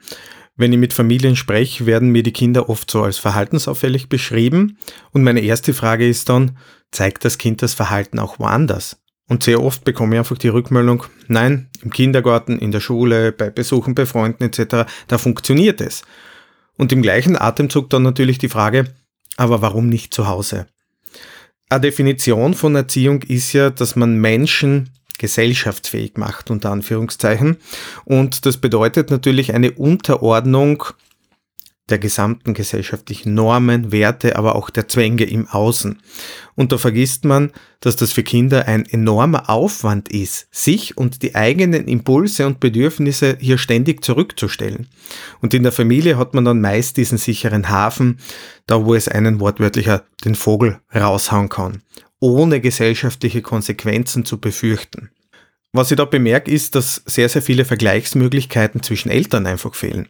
Wenn 0.55 0.73
ich 0.73 0.79
mit 0.79 0.93
Familien 0.93 1.35
spreche, 1.35 1.85
werden 1.85 2.09
mir 2.09 2.23
die 2.23 2.33
Kinder 2.33 2.69
oft 2.69 2.89
so 2.89 3.03
als 3.03 3.19
verhaltensauffällig 3.19 4.09
beschrieben 4.09 4.79
und 5.11 5.21
meine 5.21 5.41
erste 5.41 5.75
Frage 5.75 6.09
ist 6.09 6.27
dann, 6.27 6.57
zeigt 6.89 7.23
das 7.23 7.37
Kind 7.37 7.61
das 7.61 7.75
Verhalten 7.75 8.17
auch 8.17 8.39
woanders? 8.39 8.97
Und 9.29 9.43
sehr 9.43 9.61
oft 9.61 9.83
bekomme 9.83 10.15
ich 10.15 10.19
einfach 10.19 10.39
die 10.39 10.47
Rückmeldung, 10.47 11.03
nein, 11.27 11.69
im 11.83 11.91
Kindergarten, 11.91 12.57
in 12.57 12.71
der 12.71 12.79
Schule, 12.79 13.31
bei 13.31 13.51
Besuchen 13.51 13.93
bei 13.93 14.07
Freunden 14.07 14.43
etc., 14.43 14.91
da 15.07 15.17
funktioniert 15.19 15.81
es. 15.81 16.01
Und 16.79 16.91
im 16.91 17.03
gleichen 17.03 17.39
Atemzug 17.39 17.91
dann 17.91 18.01
natürlich 18.01 18.39
die 18.39 18.49
Frage, 18.49 18.85
aber 19.37 19.61
warum 19.61 19.87
nicht 19.87 20.15
zu 20.15 20.27
Hause? 20.27 20.65
Eine 21.69 21.81
Definition 21.81 22.55
von 22.55 22.75
Erziehung 22.75 23.21
ist 23.21 23.53
ja, 23.53 23.69
dass 23.69 23.95
man 23.95 24.15
Menschen 24.15 24.89
gesellschaftsfähig 25.21 26.17
macht, 26.17 26.49
unter 26.49 26.71
Anführungszeichen. 26.71 27.57
Und 28.05 28.45
das 28.47 28.57
bedeutet 28.57 29.11
natürlich 29.11 29.53
eine 29.53 29.71
Unterordnung 29.71 30.83
der 31.89 31.99
gesamten 31.99 32.53
gesellschaftlichen 32.53 33.33
Normen, 33.33 33.91
Werte, 33.91 34.35
aber 34.37 34.55
auch 34.55 34.69
der 34.69 34.87
Zwänge 34.87 35.25
im 35.25 35.47
Außen. 35.47 36.01
Und 36.55 36.71
da 36.71 36.77
vergisst 36.77 37.25
man, 37.25 37.51
dass 37.81 37.95
das 37.97 38.13
für 38.13 38.23
Kinder 38.23 38.67
ein 38.67 38.85
enormer 38.85 39.49
Aufwand 39.49 40.09
ist, 40.09 40.47
sich 40.51 40.97
und 40.97 41.21
die 41.21 41.35
eigenen 41.35 41.87
Impulse 41.87 42.47
und 42.47 42.59
Bedürfnisse 42.59 43.37
hier 43.39 43.57
ständig 43.57 44.03
zurückzustellen. 44.03 44.87
Und 45.41 45.53
in 45.53 45.63
der 45.63 45.71
Familie 45.71 46.17
hat 46.17 46.33
man 46.33 46.45
dann 46.45 46.61
meist 46.61 46.97
diesen 46.97 47.17
sicheren 47.17 47.69
Hafen, 47.69 48.19
da 48.67 48.85
wo 48.85 48.95
es 48.95 49.07
einen 49.07 49.39
wortwörtlicher 49.39 50.03
den 50.23 50.35
Vogel 50.35 50.79
raushauen 50.95 51.49
kann, 51.49 51.81
ohne 52.21 52.61
gesellschaftliche 52.61 53.41
Konsequenzen 53.41 54.23
zu 54.23 54.39
befürchten. 54.39 55.09
Was 55.73 55.91
ich 55.91 55.97
da 55.97 56.05
bemerke, 56.05 56.51
ist, 56.51 56.75
dass 56.75 57.01
sehr, 57.05 57.27
sehr 57.27 57.41
viele 57.41 57.65
Vergleichsmöglichkeiten 57.65 58.83
zwischen 58.83 59.09
Eltern 59.09 59.47
einfach 59.47 59.73
fehlen. 59.75 60.07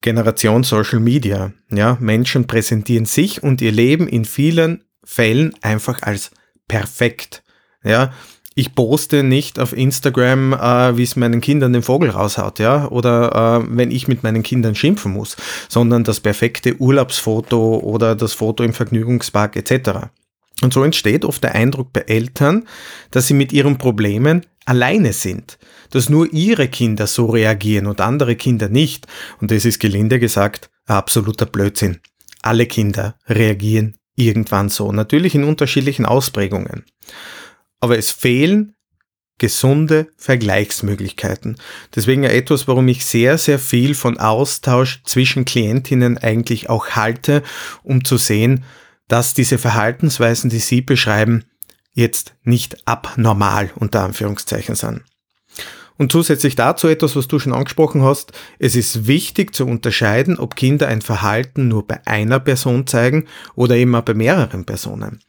Generation 0.00 0.62
Social 0.62 1.00
Media. 1.00 1.52
Ja, 1.70 1.96
Menschen 2.00 2.46
präsentieren 2.46 3.06
sich 3.06 3.42
und 3.42 3.60
ihr 3.60 3.72
Leben 3.72 4.06
in 4.06 4.24
vielen 4.24 4.84
Fällen 5.02 5.54
einfach 5.62 6.02
als 6.02 6.30
perfekt. 6.68 7.42
Ja, 7.82 8.12
ich 8.54 8.74
poste 8.74 9.22
nicht 9.22 9.58
auf 9.58 9.72
Instagram, 9.72 10.52
äh, 10.52 10.96
wie 10.96 11.02
es 11.02 11.16
meinen 11.16 11.40
Kindern 11.40 11.72
den 11.72 11.82
Vogel 11.82 12.10
raushaut, 12.10 12.58
ja, 12.60 12.86
oder 12.88 13.62
äh, 13.64 13.66
wenn 13.68 13.90
ich 13.90 14.06
mit 14.06 14.22
meinen 14.22 14.42
Kindern 14.42 14.74
schimpfen 14.74 15.12
muss, 15.12 15.36
sondern 15.68 16.04
das 16.04 16.20
perfekte 16.20 16.76
Urlaubsfoto 16.76 17.78
oder 17.78 18.14
das 18.14 18.34
Foto 18.34 18.62
im 18.62 18.74
Vergnügungspark 18.74 19.56
etc. 19.56 20.10
Und 20.64 20.72
so 20.72 20.82
entsteht 20.82 21.26
oft 21.26 21.44
der 21.44 21.54
Eindruck 21.54 21.92
bei 21.92 22.00
Eltern, 22.00 22.66
dass 23.10 23.26
sie 23.26 23.34
mit 23.34 23.52
ihren 23.52 23.76
Problemen 23.76 24.46
alleine 24.64 25.12
sind, 25.12 25.58
dass 25.90 26.08
nur 26.08 26.32
ihre 26.32 26.68
Kinder 26.68 27.06
so 27.06 27.26
reagieren 27.26 27.86
und 27.86 28.00
andere 28.00 28.34
Kinder 28.34 28.70
nicht. 28.70 29.06
Und 29.42 29.50
das 29.50 29.66
ist 29.66 29.78
gelinde 29.78 30.18
gesagt 30.18 30.70
absoluter 30.86 31.44
Blödsinn. 31.44 32.00
Alle 32.40 32.64
Kinder 32.64 33.16
reagieren 33.28 33.98
irgendwann 34.16 34.70
so, 34.70 34.90
natürlich 34.90 35.34
in 35.34 35.44
unterschiedlichen 35.44 36.06
Ausprägungen. 36.06 36.84
Aber 37.80 37.98
es 37.98 38.10
fehlen 38.10 38.74
gesunde 39.36 40.08
Vergleichsmöglichkeiten. 40.16 41.56
Deswegen 41.94 42.24
etwas, 42.24 42.68
warum 42.68 42.88
ich 42.88 43.04
sehr, 43.04 43.36
sehr 43.36 43.58
viel 43.58 43.94
von 43.94 44.18
Austausch 44.18 45.02
zwischen 45.04 45.44
Klientinnen 45.44 46.16
eigentlich 46.16 46.70
auch 46.70 46.90
halte, 46.90 47.42
um 47.82 48.02
zu 48.02 48.16
sehen, 48.16 48.64
dass 49.08 49.34
diese 49.34 49.58
Verhaltensweisen, 49.58 50.50
die 50.50 50.58
Sie 50.58 50.80
beschreiben, 50.80 51.44
jetzt 51.92 52.34
nicht 52.42 52.86
abnormal 52.86 53.70
unter 53.76 54.02
Anführungszeichen 54.02 54.74
sind. 54.74 55.02
Und 55.96 56.10
zusätzlich 56.10 56.56
dazu 56.56 56.88
etwas, 56.88 57.14
was 57.14 57.28
du 57.28 57.38
schon 57.38 57.52
angesprochen 57.52 58.02
hast, 58.02 58.32
es 58.58 58.74
ist 58.74 59.06
wichtig 59.06 59.54
zu 59.54 59.64
unterscheiden, 59.64 60.40
ob 60.40 60.56
Kinder 60.56 60.88
ein 60.88 61.02
Verhalten 61.02 61.68
nur 61.68 61.86
bei 61.86 62.04
einer 62.04 62.40
Person 62.40 62.88
zeigen 62.88 63.26
oder 63.54 63.76
eben 63.76 63.94
auch 63.94 64.02
bei 64.02 64.14
mehreren 64.14 64.64
Personen. 64.64 65.20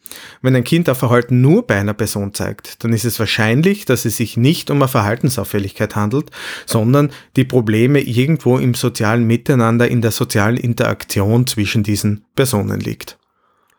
Wenn 0.41 0.55
ein 0.55 0.63
Kind 0.63 0.89
ein 0.89 0.95
Verhalten 0.95 1.41
nur 1.41 1.67
bei 1.67 1.75
einer 1.75 1.93
Person 1.93 2.33
zeigt, 2.33 2.83
dann 2.83 2.93
ist 2.93 3.05
es 3.05 3.19
wahrscheinlich, 3.19 3.85
dass 3.85 4.05
es 4.05 4.17
sich 4.17 4.37
nicht 4.37 4.71
um 4.71 4.81
eine 4.81 4.87
Verhaltensauffälligkeit 4.87 5.95
handelt, 5.95 6.31
sondern 6.65 7.11
die 7.35 7.45
Probleme 7.45 8.01
irgendwo 8.01 8.57
im 8.57 8.73
sozialen 8.73 9.27
Miteinander, 9.27 9.87
in 9.87 10.01
der 10.01 10.11
sozialen 10.11 10.57
Interaktion 10.57 11.45
zwischen 11.45 11.83
diesen 11.83 12.25
Personen 12.35 12.79
liegt. 12.79 13.19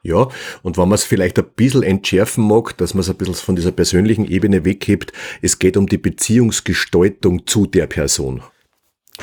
Ja, 0.07 0.29
und 0.63 0.79
wenn 0.79 0.89
man 0.89 0.95
es 0.95 1.03
vielleicht 1.03 1.37
ein 1.39 1.47
bisschen 1.57 1.83
entschärfen 1.83 2.47
mag, 2.47 2.77
dass 2.79 2.95
man 2.95 3.01
es 3.01 3.11
ein 3.11 3.17
bisschen 3.17 3.35
von 3.35 3.57
dieser 3.57 3.73
persönlichen 3.73 4.25
Ebene 4.25 4.65
weghebt, 4.65 5.13
es 5.43 5.59
geht 5.59 5.77
um 5.77 5.89
die 5.89 5.99
Beziehungsgestaltung 5.99 7.45
zu 7.47 7.67
der 7.67 7.89
Person. 7.89 8.43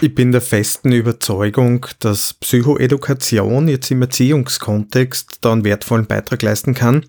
Ich 0.01 0.15
bin 0.15 0.31
der 0.31 0.41
festen 0.41 0.91
Überzeugung, 0.91 1.85
dass 1.99 2.33
Psychoedukation 2.33 3.67
jetzt 3.67 3.91
im 3.91 4.01
Erziehungskontext 4.01 5.37
da 5.41 5.53
einen 5.53 5.63
wertvollen 5.63 6.07
Beitrag 6.07 6.41
leisten 6.41 6.73
kann. 6.73 7.05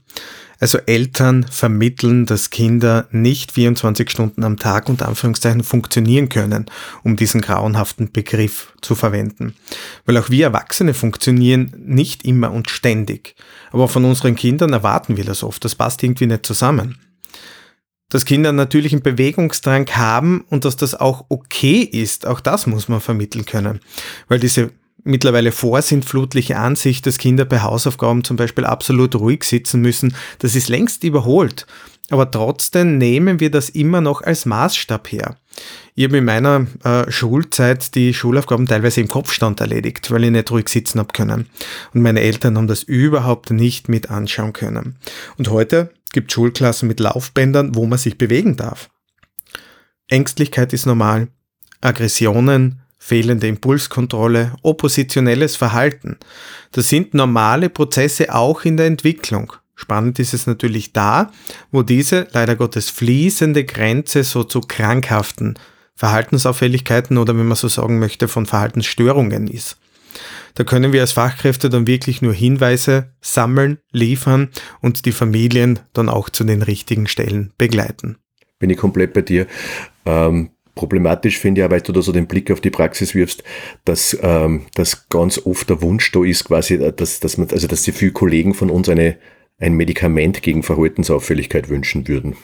Also 0.61 0.79
Eltern 0.79 1.45
vermitteln, 1.45 2.27
dass 2.27 2.51
Kinder 2.51 3.09
nicht 3.11 3.53
24 3.53 4.09
Stunden 4.09 4.45
am 4.45 4.59
Tag 4.59 4.89
unter 4.89 5.09
Anführungszeichen 5.09 5.65
funktionieren 5.65 6.29
können, 6.29 6.67
um 7.03 7.17
diesen 7.17 7.41
grauenhaften 7.41 8.13
Begriff 8.13 8.73
zu 8.81 8.95
verwenden. 8.95 9.57
Weil 10.05 10.17
auch 10.17 10.31
wir 10.31 10.47
Erwachsene 10.47 10.95
funktionieren 10.95 11.75
nicht 11.79 12.25
immer 12.25 12.53
und 12.53 12.71
ständig. 12.71 13.35
Aber 13.73 13.89
von 13.89 14.05
unseren 14.05 14.37
Kindern 14.37 14.73
erwarten 14.73 15.17
wir 15.17 15.25
das 15.25 15.43
oft. 15.43 15.65
Das 15.65 15.75
passt 15.75 16.03
irgendwie 16.03 16.27
nicht 16.27 16.47
zusammen. 16.47 16.99
Dass 18.15 18.25
Kinder 18.25 18.53
natürlich 18.53 18.93
einen 18.93 19.03
Bewegungsdrang 19.03 19.89
haben 19.97 20.45
und 20.49 20.65
dass 20.65 20.77
das 20.77 20.95
auch 20.95 21.25
okay 21.31 21.81
ist, 21.81 22.29
auch 22.29 22.39
das 22.39 22.69
muss 22.69 22.89
man 22.89 23.01
vermitteln 23.01 23.45
können. 23.45 23.81
Weil 24.29 24.39
diese 24.39 24.71
mittlerweile 25.03 25.51
vorsintflutliche 25.51 26.57
Ansicht, 26.57 27.07
dass 27.07 27.19
Kinder 27.19 27.45
bei 27.45 27.63
Hausaufgaben 27.63 28.23
zum 28.23 28.37
Beispiel 28.37 28.67
absolut 28.67 29.17
ruhig 29.17 29.43
sitzen 29.43 29.81
müssen, 29.81 30.15
das 30.39 30.55
ist 30.55 30.69
längst 30.69 31.03
überholt. 31.03 31.67
Aber 32.09 32.31
trotzdem 32.31 32.99
nehmen 32.99 33.41
wir 33.41 33.51
das 33.51 33.69
immer 33.69 34.01
noch 34.01 34.23
als 34.23 34.47
Maßstab 34.47 35.11
her. 35.11 35.37
Ich 35.97 36.05
habe 36.05 36.19
in 36.19 36.25
meiner 36.25 36.69
äh, 36.85 37.11
Schulzeit 37.11 37.97
die 37.97 38.15
Schulaufgaben 38.15 38.67
teilweise 38.67 39.01
im 39.01 39.09
Kopfstand 39.09 39.61
erledigt, 39.61 40.09
weil 40.13 40.23
ich 40.23 40.31
nicht 40.31 40.53
ruhig 40.53 40.69
sitzen 40.69 41.01
habe 41.01 41.13
können. 41.13 41.49
Und 41.93 42.03
meine 42.03 42.21
Eltern 42.21 42.59
haben 42.59 42.69
das 42.69 42.85
überhaupt 42.85 43.51
nicht 43.51 43.89
mit 43.89 44.09
anschauen 44.09 44.53
können. 44.53 44.95
Und 45.37 45.51
heute 45.51 45.91
gibt 46.15 46.33
Schulklassen 46.33 46.89
mit 46.89 47.01
Laufbändern, 47.01 47.75
wo 47.75 47.85
man 47.85 47.99
sich 47.99 48.17
bewegen 48.17 48.57
darf. 48.57 48.89
Ängstlichkeit 50.09 50.73
ist 50.73 50.87
normal. 50.87 51.29
Aggressionen, 51.83 52.81
fehlende 52.99 53.49
Impulskontrolle, 53.49 54.53
oppositionelles 54.63 55.57
Verhalten. 55.57 56.17
Das 56.73 56.89
sind 56.89 57.13
normale 57.13 57.69
Prozesse 57.69 58.35
auch 58.35 58.65
in 58.65 58.79
der 58.79 58.87
Entwicklung. 58.87 59.53
Spannend 59.75 60.19
ist 60.19 60.33
es 60.33 60.47
natürlich 60.47 60.93
da, 60.93 61.31
wo 61.71 61.83
diese 61.83 62.29
leider 62.33 62.57
Gottes 62.57 62.89
fließende 62.89 63.65
Grenze 63.65 64.25
so 64.25 64.45
zu 64.45 64.61
krankhaften 64.61 65.59
Verhaltensauffälligkeiten 65.97 67.19
oder 67.19 67.37
wenn 67.37 67.47
man 67.47 67.57
so 67.57 67.69
sagen 67.69 67.99
möchte 67.99 68.29
von 68.29 68.47
Verhaltensstörungen 68.47 69.49
ist. 69.49 69.77
Da 70.55 70.65
können 70.65 70.93
wir 70.93 71.01
als 71.01 71.13
Fachkräfte 71.13 71.69
dann 71.69 71.87
wirklich 71.87 72.23
nur 72.23 72.33
Hinweise 72.33 73.13
sammeln, 73.21 73.79
liefern 73.91 74.51
und 74.81 75.05
die 75.05 75.13
Familien 75.13 75.81
dann 75.93 76.09
auch 76.09 76.31
zu 76.31 76.45
den 76.45 76.63
richtigen 76.63 77.09
Stellen 77.09 77.53
begleiten. 77.59 78.19
Bin 78.61 78.71
ich 78.71 78.77
komplett 78.77 79.13
bei 79.13 79.23
dir. 79.23 79.47
Ähm, 80.07 80.51
Problematisch 80.75 81.39
finde 81.39 81.65
ich 81.65 81.71
weil 81.71 81.81
du 81.81 81.93
da 81.93 82.03
so 82.03 82.11
den 82.11 82.27
Blick 82.27 82.51
auf 82.51 82.61
die 82.61 82.71
Praxis 82.71 83.15
wirfst, 83.15 83.45
dass, 83.85 84.17
ähm, 84.23 84.67
dass 84.75 85.09
ganz 85.09 85.39
oft 85.39 85.71
der 85.71 85.81
Wunsch 85.83 86.11
da 86.11 86.25
ist, 86.25 86.45
quasi, 86.47 86.75
äh, 86.75 86.93
dass, 86.93 87.21
dass 87.21 87.39
man, 87.39 87.49
also 87.51 87.69
dass 87.69 87.83
die 87.83 87.93
viele 87.93 88.11
Kollegen 88.11 88.55
von 88.55 88.71
uns 88.71 88.89
eine, 88.89 89.17
ein 89.59 89.75
Medikament 89.75 90.43
gegen 90.43 90.65
Verhaltensauffälligkeit 90.65 91.69
wünschen 91.69 92.09
würden. 92.09 92.37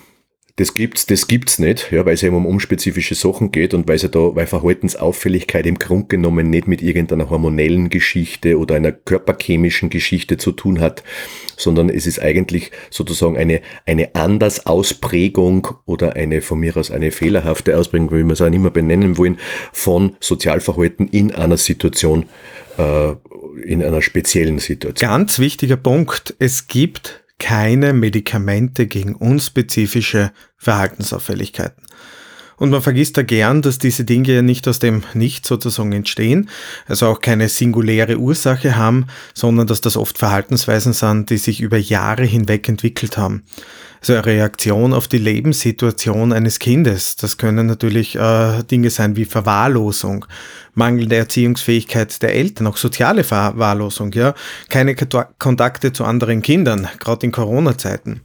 Das 0.61 0.75
gibt's, 0.75 1.07
das 1.07 1.27
gibt's 1.27 1.59
nicht, 1.59 1.91
ja, 1.91 2.05
weil 2.05 2.13
es 2.13 2.23
eben 2.23 2.37
um 2.37 2.45
unspezifische 2.45 3.15
Sachen 3.15 3.51
geht 3.51 3.73
und 3.73 3.89
weil 3.89 3.97
es 3.97 4.03
ja 4.03 4.09
da, 4.09 4.35
weil 4.35 4.47
Verhaltensauffälligkeit 4.47 5.65
im 5.65 5.79
Grunde 5.79 6.09
genommen 6.09 6.51
nicht 6.51 6.69
mit 6.69 6.83
irgendeiner 6.83 7.31
hormonellen 7.31 7.89
Geschichte 7.89 8.59
oder 8.59 8.75
einer 8.75 8.93
körperchemischen 8.93 9.89
Geschichte 9.89 10.37
zu 10.37 10.53
tun 10.53 10.83
hat, 10.83 11.03
sondern 11.57 11.89
es 11.89 12.07
ist 12.07 12.21
eigentlich 12.21 12.73
sozusagen 12.91 13.39
eine, 13.39 13.63
eine 13.87 14.15
Andersausprägung 14.15 15.67
oder 15.87 16.15
eine 16.17 16.43
von 16.43 16.61
mir 16.61 16.77
aus 16.77 16.91
eine 16.91 17.11
fehlerhafte 17.11 17.79
Ausprägung, 17.79 18.11
wie 18.11 18.23
wir 18.23 18.33
es 18.33 18.43
auch 18.43 18.51
mehr 18.51 18.71
benennen 18.71 19.17
wollen, 19.17 19.39
von 19.73 20.15
Sozialverhalten 20.21 21.09
in 21.09 21.35
einer 21.35 21.57
Situation, 21.57 22.27
äh, 22.77 23.15
in 23.65 23.83
einer 23.83 24.03
speziellen 24.03 24.59
Situation. 24.59 25.09
Ganz 25.09 25.39
wichtiger 25.39 25.79
Punkt. 25.79 26.35
Es 26.39 26.67
gibt 26.67 27.20
keine 27.41 27.93
Medikamente 27.93 28.87
gegen 28.87 29.17
unspezifische 29.17 30.31
Verhaltensauffälligkeiten. 30.57 31.83
Und 32.61 32.69
man 32.69 32.83
vergisst 32.83 33.17
da 33.17 33.23
gern, 33.23 33.63
dass 33.63 33.79
diese 33.79 34.05
Dinge 34.05 34.35
ja 34.35 34.43
nicht 34.43 34.69
aus 34.69 34.79
dem 34.79 35.03
Nichts 35.15 35.49
sozusagen 35.49 35.93
entstehen, 35.93 36.51
also 36.87 37.07
auch 37.07 37.23
keine 37.23 37.49
singuläre 37.49 38.19
Ursache 38.19 38.77
haben, 38.77 39.07
sondern 39.33 39.67
dass 39.67 39.81
das 39.81 39.97
oft 39.97 40.19
Verhaltensweisen 40.19 40.93
sind, 40.93 41.31
die 41.31 41.39
sich 41.39 41.63
über 41.63 41.79
Jahre 41.79 42.25
hinweg 42.25 42.69
entwickelt 42.69 43.17
haben. 43.17 43.45
Also 44.03 44.13
eine 44.13 44.27
Reaktion 44.27 44.93
auf 44.93 45.09
die 45.09 45.19
Lebenssituation 45.19 46.35
eines 46.35 46.59
Kindes. 46.59 47.17
Das 47.17 47.39
können 47.39 47.67
natürlich 47.67 48.17
äh, 48.17 48.63
Dinge 48.65 48.91
sein 48.91 49.17
wie 49.17 49.25
Verwahrlosung, 49.25 50.27
mangelnde 50.75 51.17
Erziehungsfähigkeit 51.17 52.21
der 52.21 52.35
Eltern, 52.35 52.67
auch 52.67 52.77
soziale 52.77 53.25
Verwahrlosung, 53.25 54.13
ja, 54.13 54.35
keine 54.69 54.95
Kontakte 54.95 55.95
zu 55.95 56.05
anderen 56.05 56.43
Kindern, 56.43 56.89
gerade 56.99 57.25
in 57.25 57.33
Corona-Zeiten. 57.33 58.21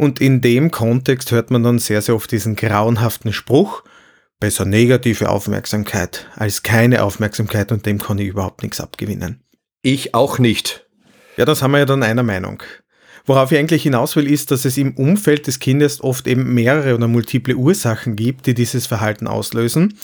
Und 0.00 0.18
in 0.18 0.40
dem 0.40 0.70
Kontext 0.70 1.30
hört 1.30 1.50
man 1.50 1.62
dann 1.62 1.78
sehr, 1.78 2.00
sehr 2.00 2.14
oft 2.14 2.32
diesen 2.32 2.56
grauenhaften 2.56 3.34
Spruch, 3.34 3.84
besser 4.40 4.64
negative 4.64 5.28
Aufmerksamkeit 5.28 6.26
als 6.36 6.62
keine 6.62 7.02
Aufmerksamkeit 7.04 7.70
und 7.70 7.84
dem 7.84 7.98
kann 7.98 8.16
ich 8.16 8.28
überhaupt 8.28 8.62
nichts 8.62 8.80
abgewinnen. 8.80 9.44
Ich 9.82 10.14
auch 10.14 10.38
nicht. 10.38 10.86
Ja, 11.36 11.44
das 11.44 11.60
haben 11.60 11.72
wir 11.72 11.80
ja 11.80 11.84
dann 11.84 12.02
einer 12.02 12.22
Meinung. 12.22 12.62
Worauf 13.26 13.52
ich 13.52 13.58
eigentlich 13.58 13.82
hinaus 13.82 14.16
will, 14.16 14.26
ist, 14.26 14.50
dass 14.50 14.64
es 14.64 14.78
im 14.78 14.96
Umfeld 14.96 15.46
des 15.46 15.58
Kindes 15.58 16.02
oft 16.02 16.26
eben 16.26 16.54
mehrere 16.54 16.94
oder 16.94 17.06
multiple 17.06 17.54
Ursachen 17.54 18.16
gibt, 18.16 18.46
die 18.46 18.54
dieses 18.54 18.86
Verhalten 18.86 19.26
auslösen. 19.26 19.98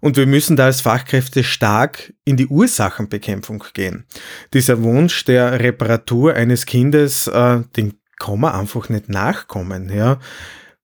Und 0.00 0.16
wir 0.16 0.26
müssen 0.26 0.56
da 0.56 0.64
als 0.64 0.80
Fachkräfte 0.80 1.44
stark 1.44 2.14
in 2.24 2.38
die 2.38 2.46
Ursachenbekämpfung 2.46 3.62
gehen. 3.74 4.06
Dieser 4.54 4.82
Wunsch 4.82 5.26
der 5.26 5.60
Reparatur 5.60 6.32
eines 6.32 6.64
Kindes, 6.64 7.26
äh, 7.26 7.60
den 7.76 7.98
kann 8.18 8.40
man 8.40 8.52
einfach 8.52 8.88
nicht 8.88 9.08
nachkommen. 9.08 9.90
Ja. 9.94 10.18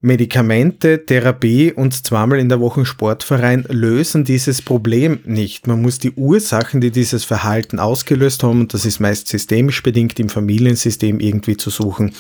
Medikamente, 0.03 1.05
Therapie 1.05 1.73
und 1.75 1.93
zweimal 1.93 2.39
in 2.39 2.49
der 2.49 2.59
Woche 2.59 2.87
Sportverein 2.87 3.67
lösen 3.69 4.25
dieses 4.25 4.63
Problem 4.63 5.21
nicht. 5.25 5.67
Man 5.67 5.83
muss 5.83 5.99
die 5.99 6.13
Ursachen, 6.13 6.81
die 6.81 6.91
dieses 6.91 7.25
Verhalten 7.25 7.79
ausgelöst 7.79 8.43
haben, 8.43 8.61
und 8.61 8.73
das 8.73 8.87
ist 8.87 8.99
meist 8.99 9.29
systemisch 9.29 9.83
bedingt 9.83 10.19
im 10.19 10.31
Familiensystem 10.31 11.21
irgendwie 11.21 11.59
zu 11.59 11.69
suchen, 11.69 12.15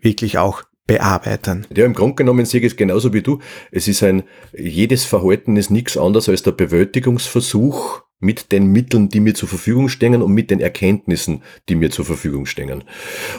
wirklich 0.00 0.38
auch 0.38 0.62
bearbeiten. 0.86 1.66
Ja, 1.74 1.84
im 1.86 1.94
Grunde 1.94 2.14
genommen 2.14 2.46
sehe 2.46 2.60
ich 2.60 2.66
es 2.66 2.76
genauso 2.76 3.12
wie 3.12 3.22
du. 3.22 3.40
Es 3.72 3.88
ist 3.88 4.04
ein, 4.04 4.22
jedes 4.56 5.04
Verhalten 5.04 5.56
ist 5.56 5.70
nichts 5.70 5.96
anderes 5.96 6.28
als 6.28 6.44
der 6.44 6.52
Bewältigungsversuch 6.52 8.02
mit 8.24 8.52
den 8.52 8.72
Mitteln, 8.72 9.08
die 9.08 9.20
mir 9.20 9.34
zur 9.34 9.48
Verfügung 9.48 9.88
stehen 9.88 10.20
und 10.20 10.32
mit 10.32 10.50
den 10.50 10.60
Erkenntnissen, 10.60 11.42
die 11.68 11.74
mir 11.74 11.90
zur 11.90 12.04
Verfügung 12.04 12.46
stehen. 12.46 12.84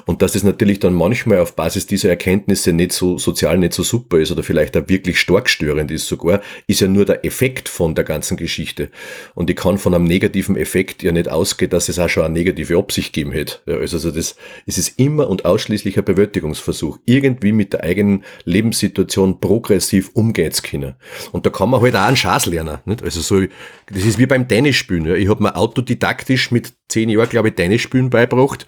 Und 0.05 0.21
dass 0.21 0.35
es 0.35 0.43
natürlich 0.43 0.79
dann 0.79 0.93
manchmal 0.93 1.39
auf 1.39 1.55
Basis 1.55 1.87
dieser 1.87 2.09
Erkenntnisse 2.09 2.71
nicht 2.71 2.93
so 2.93 3.17
sozial 3.17 3.57
nicht 3.57 3.73
so 3.73 3.83
super 3.83 4.19
ist 4.19 4.31
oder 4.31 4.43
vielleicht 4.43 4.77
auch 4.77 4.87
wirklich 4.87 5.19
stark 5.19 5.49
störend 5.49 5.91
ist 5.91 6.07
sogar, 6.07 6.41
ist 6.67 6.81
ja 6.81 6.87
nur 6.87 7.05
der 7.05 7.25
Effekt 7.25 7.67
von 7.67 7.95
der 7.95 8.03
ganzen 8.03 8.37
Geschichte. 8.37 8.89
Und 9.33 9.49
ich 9.49 9.55
kann 9.55 9.77
von 9.77 9.93
einem 9.93 10.05
negativen 10.05 10.55
Effekt 10.55 11.03
ja 11.03 11.11
nicht 11.11 11.29
ausgehen, 11.29 11.69
dass 11.69 11.89
es 11.89 11.99
auch 11.99 12.09
schon 12.09 12.23
eine 12.23 12.33
negative 12.33 12.77
Absicht 12.77 13.13
geben 13.13 13.31
hätte. 13.31 13.59
Ja, 13.65 13.75
also, 13.75 13.97
also 13.97 14.11
das 14.11 14.35
es 14.65 14.77
ist 14.77 14.99
immer 14.99 15.29
und 15.29 15.45
ausschließlich 15.45 15.97
ein 15.97 16.05
Bewältigungsversuch, 16.05 16.99
irgendwie 17.05 17.51
mit 17.51 17.73
der 17.73 17.83
eigenen 17.83 18.23
Lebenssituation 18.43 19.39
progressiv 19.39 20.11
umgehen 20.13 20.51
zu 20.51 20.61
können. 20.61 20.95
Und 21.31 21.45
da 21.45 21.49
kann 21.49 21.69
man 21.69 21.81
halt 21.81 21.95
auch 21.95 22.01
einen 22.01 22.17
Schaß 22.17 22.45
lernen. 22.47 22.79
Nicht? 22.85 23.03
Also 23.03 23.21
so, 23.21 23.41
das 23.87 24.03
ist 24.03 24.17
wie 24.17 24.25
beim 24.25 24.47
Tennis 24.47 24.74
Tennis 24.75 24.77
spielen. 24.77 25.05
Ja. 25.05 25.15
Ich 25.15 25.29
habe 25.29 25.43
mir 25.43 25.55
autodidaktisch 25.55 26.51
mit 26.51 26.73
zehn 26.89 27.09
Jahren, 27.09 27.29
glaube 27.29 27.49
ich, 27.49 27.55
Tennis 27.55 27.81
spielen 27.81 28.09
beigebracht. 28.09 28.65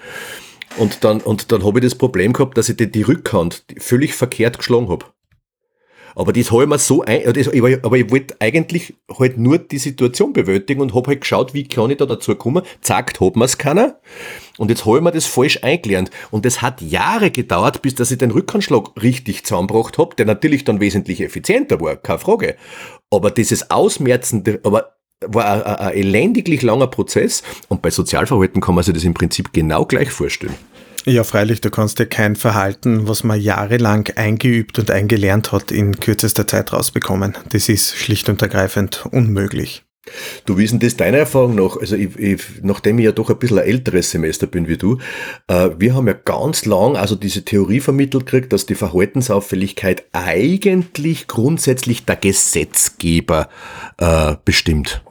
Und 0.78 1.04
dann, 1.04 1.22
und 1.22 1.52
dann 1.52 1.64
habe 1.64 1.80
ich 1.80 1.86
das 1.86 1.96
Problem 1.96 2.34
gehabt, 2.34 2.58
dass 2.58 2.70
ich 2.70 2.78
die, 2.78 2.92
die 2.92 3.02
Rückhand 3.02 3.64
völlig 3.78 4.14
verkehrt 4.14 4.58
geschlagen 4.58 4.90
habe. 4.90 5.06
Aber 6.16 6.34
das 6.34 6.52
habe 6.52 6.64
ich 6.64 6.70
mir 6.70 6.80
so 6.80 7.04
ein, 7.04 7.28
aber 7.84 7.98
ich 7.98 8.10
wollte 8.10 8.36
eigentlich 8.40 8.96
halt 9.20 9.38
nur 9.38 9.60
die 9.60 9.78
Situation 9.78 10.34
bewältigen 10.34 10.82
und 10.82 10.96
habe 10.96 11.12
halt 11.12 11.22
geschaut, 11.22 11.54
wie 11.54 11.68
kann 11.68 11.92
ich 11.92 11.98
da 11.98 12.08
dazu 12.08 12.34
kommen. 12.34 12.64
Zackt, 12.82 13.22
hat 13.22 13.36
mir's 13.36 13.60
keiner. 13.60 14.00
Und 14.58 14.72
jetzt 14.72 14.84
habe 14.86 14.98
ich 14.98 15.04
mir 15.04 15.12
das 15.12 15.28
falsch 15.28 15.60
eingelernt. 15.64 16.10
Und 16.32 16.46
das 16.46 16.64
hat 16.64 16.82
Jahre 16.82 17.30
gedauert, 17.30 17.84
bis 17.84 17.94
dass 17.94 18.10
ich 18.10 18.18
den 18.18 18.32
Rückhandschlag 18.32 19.00
richtig 19.00 19.46
zusammengebracht 19.46 20.00
habe, 20.00 20.16
der 20.16 20.26
natürlich 20.26 20.64
dann 20.64 20.80
wesentlich 20.80 21.22
effizienter 21.22 21.80
war, 21.80 21.98
keine 21.98 22.18
Frage. 22.18 22.56
Aber 23.12 23.30
dieses 23.30 23.70
Ausmerzen, 23.70 24.44
aber 24.64 24.97
war 25.26 25.46
ein, 25.46 25.62
ein, 25.64 25.94
elendiglich 25.94 26.62
langer 26.62 26.88
Prozess 26.88 27.44
und 27.68 27.82
bei 27.82 27.90
Sozialverhalten 27.90 28.62
kann 28.62 28.76
man 28.76 28.84
sich 28.84 28.94
das 28.94 29.04
im 29.04 29.14
Prinzip 29.14 29.54
genau 29.54 29.86
gleich 29.86 30.12
vorstellen. 30.12 30.56
Ja, 31.06 31.24
freilich, 31.24 31.62
du 31.62 31.70
kannst 31.70 32.00
dir 32.00 32.06
kein 32.06 32.36
Verhalten, 32.36 33.08
was 33.08 33.24
man 33.24 33.40
jahrelang 33.40 34.10
eingeübt 34.18 34.78
und 34.78 34.92
eingelernt 34.92 35.54
hat, 35.54 35.72
in 35.72 36.00
kürzester 36.02 36.46
Zeit 36.46 36.74
rausbekommen. 36.74 37.38
Das 37.50 37.70
ist 37.70 37.96
schlicht 37.96 38.28
und 38.28 38.42
ergreifend 38.42 39.06
unmöglich. 39.10 39.86
Du, 40.46 40.58
wie 40.58 40.66
ist 40.66 40.72
denn 40.72 40.80
das 40.80 40.98
deiner 40.98 41.20
Erfahrung 41.20 41.56
noch? 41.56 41.80
Also, 41.80 41.96
ich, 41.96 42.18
ich, 42.18 42.42
nachdem 42.62 43.00
ich 43.00 43.06
ja 43.06 43.12
doch 43.12 43.30
ein 43.30 43.40
bisschen 43.40 43.60
ein 43.60 43.66
älteres 43.66 44.12
Semester 44.12 44.48
bin 44.48 44.68
wie 44.68 44.78
du, 44.78 44.98
äh, 45.48 45.70
wir 45.78 45.96
haben 45.96 46.08
ja 46.08 46.14
ganz 46.14 46.66
lang 46.66 46.96
also 46.96 47.16
diese 47.16 47.44
Theorie 47.44 47.80
vermittelt 47.80 48.26
gekriegt, 48.26 48.54
dass 48.54 48.66
die 48.66 48.76
Verhaltensauffälligkeit 48.76 50.06
eigentlich 50.12 51.28
grundsätzlich 51.28 52.06
der 52.06 52.18
Gesetzgeber 52.18 53.50
äh, 53.98 54.36
bestimmt. 54.44 55.02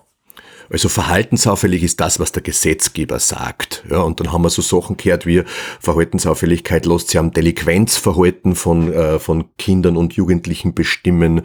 Also 0.71 0.89
verhaltensauffällig 0.89 1.83
ist 1.83 2.01
das, 2.01 2.19
was 2.19 2.33
der 2.33 2.43
Gesetzgeber 2.43 3.19
sagt. 3.19 3.85
Ja, 3.91 3.99
und 3.99 4.21
dann 4.21 4.33
haben 4.33 4.43
wir 4.43 4.51
so 4.51 4.63
Sachen 4.63 4.97
gehört 4.97 5.27
wie 5.27 5.43
Verhaltensauffälligkeit 5.81 6.87
lässt 6.87 7.09
sich 7.09 7.19
am 7.19 7.33
Delinquenzverhalten 7.33 8.55
von, 8.55 8.93
äh, 8.93 9.19
von 9.19 9.45
Kindern 9.59 9.97
und 9.97 10.15
Jugendlichen 10.15 10.75
bestimmen, 10.75 11.43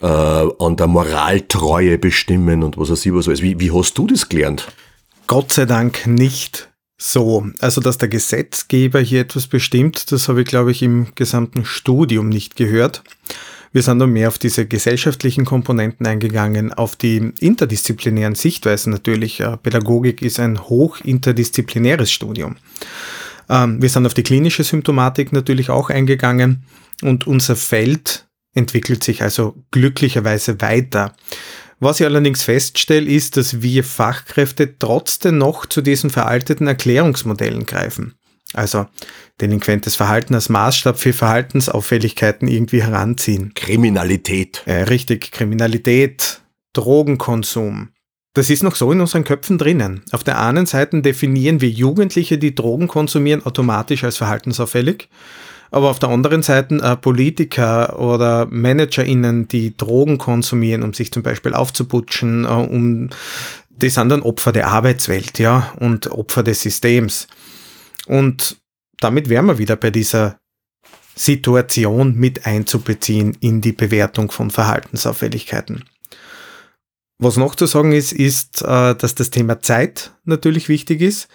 äh, 0.00 0.06
an 0.06 0.76
der 0.76 0.86
Moraltreue 0.86 1.98
bestimmen 1.98 2.62
und 2.62 2.78
was 2.78 2.90
weiß 2.90 3.06
ich 3.06 3.14
was 3.14 3.28
alles. 3.28 3.42
Wie, 3.42 3.60
wie 3.60 3.72
hast 3.72 3.98
du 3.98 4.06
das 4.06 4.28
gelernt? 4.28 4.68
Gott 5.26 5.52
sei 5.52 5.64
Dank 5.64 6.06
nicht 6.06 6.68
so. 6.98 7.46
Also, 7.60 7.80
dass 7.80 7.98
der 7.98 8.08
Gesetzgeber 8.08 9.00
hier 9.00 9.22
etwas 9.22 9.46
bestimmt, 9.46 10.12
das 10.12 10.28
habe 10.28 10.42
ich, 10.42 10.48
glaube 10.48 10.70
ich, 10.70 10.82
im 10.82 11.08
gesamten 11.14 11.64
Studium 11.64 12.28
nicht 12.28 12.56
gehört. 12.56 13.02
Wir 13.74 13.82
sind 13.82 13.98
dann 13.98 14.12
mehr 14.12 14.28
auf 14.28 14.38
diese 14.38 14.66
gesellschaftlichen 14.66 15.44
Komponenten 15.44 16.06
eingegangen, 16.06 16.72
auf 16.72 16.94
die 16.94 17.32
interdisziplinären 17.40 18.36
Sichtweisen 18.36 18.92
natürlich. 18.92 19.40
Äh, 19.40 19.56
Pädagogik 19.56 20.22
ist 20.22 20.38
ein 20.38 20.60
hoch 20.68 21.00
interdisziplinäres 21.00 22.12
Studium. 22.12 22.54
Ähm, 23.48 23.82
wir 23.82 23.88
sind 23.88 24.06
auf 24.06 24.14
die 24.14 24.22
klinische 24.22 24.62
Symptomatik 24.62 25.32
natürlich 25.32 25.70
auch 25.70 25.90
eingegangen 25.90 26.62
und 27.02 27.26
unser 27.26 27.56
Feld 27.56 28.28
entwickelt 28.54 29.02
sich 29.02 29.22
also 29.22 29.56
glücklicherweise 29.72 30.60
weiter. 30.60 31.16
Was 31.80 31.98
ich 31.98 32.06
allerdings 32.06 32.44
feststelle, 32.44 33.10
ist, 33.10 33.36
dass 33.36 33.60
wir 33.60 33.82
Fachkräfte 33.82 34.78
trotzdem 34.78 35.38
noch 35.38 35.66
zu 35.66 35.82
diesen 35.82 36.10
veralteten 36.10 36.68
Erklärungsmodellen 36.68 37.66
greifen 37.66 38.14
also 38.54 38.86
delinquentes 39.40 39.96
Verhalten 39.96 40.34
als 40.34 40.48
Maßstab 40.48 40.98
für 40.98 41.12
Verhaltensauffälligkeiten 41.12 42.48
irgendwie 42.48 42.82
heranziehen. 42.82 43.52
Kriminalität. 43.54 44.62
Äh, 44.66 44.82
richtig, 44.84 45.32
Kriminalität, 45.32 46.40
Drogenkonsum. 46.72 47.90
Das 48.34 48.50
ist 48.50 48.64
noch 48.64 48.74
so 48.74 48.90
in 48.90 49.00
unseren 49.00 49.22
Köpfen 49.22 49.58
drinnen. 49.58 50.02
Auf 50.10 50.24
der 50.24 50.40
einen 50.40 50.66
Seite 50.66 51.00
definieren 51.00 51.60
wir 51.60 51.68
Jugendliche, 51.68 52.36
die 52.36 52.54
Drogen 52.54 52.88
konsumieren, 52.88 53.46
automatisch 53.46 54.02
als 54.02 54.16
verhaltensauffällig. 54.16 55.08
Aber 55.70 55.90
auf 55.90 55.98
der 56.00 56.08
anderen 56.08 56.42
Seite 56.42 56.76
äh, 56.76 56.96
Politiker 56.96 57.98
oder 57.98 58.46
ManagerInnen, 58.46 59.48
die 59.48 59.76
Drogen 59.76 60.18
konsumieren, 60.18 60.82
um 60.82 60.94
sich 60.94 61.12
zum 61.12 61.22
Beispiel 61.22 61.54
aufzuputschen, 61.54 62.44
äh, 62.44 62.48
um, 62.48 63.10
die 63.70 63.88
sind 63.88 64.08
dann 64.08 64.22
Opfer 64.22 64.52
der 64.52 64.68
Arbeitswelt, 64.68 65.38
ja, 65.38 65.72
und 65.78 66.10
Opfer 66.10 66.42
des 66.42 66.62
Systems. 66.62 67.26
Und 68.06 68.56
damit 68.98 69.28
wären 69.28 69.46
wir 69.46 69.58
wieder 69.58 69.76
bei 69.76 69.90
dieser 69.90 70.38
Situation 71.16 72.16
mit 72.16 72.46
einzubeziehen 72.46 73.36
in 73.40 73.60
die 73.60 73.72
Bewertung 73.72 74.30
von 74.30 74.50
Verhaltensauffälligkeiten. 74.50 75.84
Was 77.18 77.36
noch 77.36 77.54
zu 77.54 77.66
sagen 77.66 77.92
ist, 77.92 78.12
ist, 78.12 78.62
äh, 78.62 78.94
dass 78.94 79.14
das 79.14 79.30
Thema 79.30 79.60
Zeit 79.60 80.12
natürlich 80.24 80.68
wichtig 80.68 81.00
ist, 81.00 81.28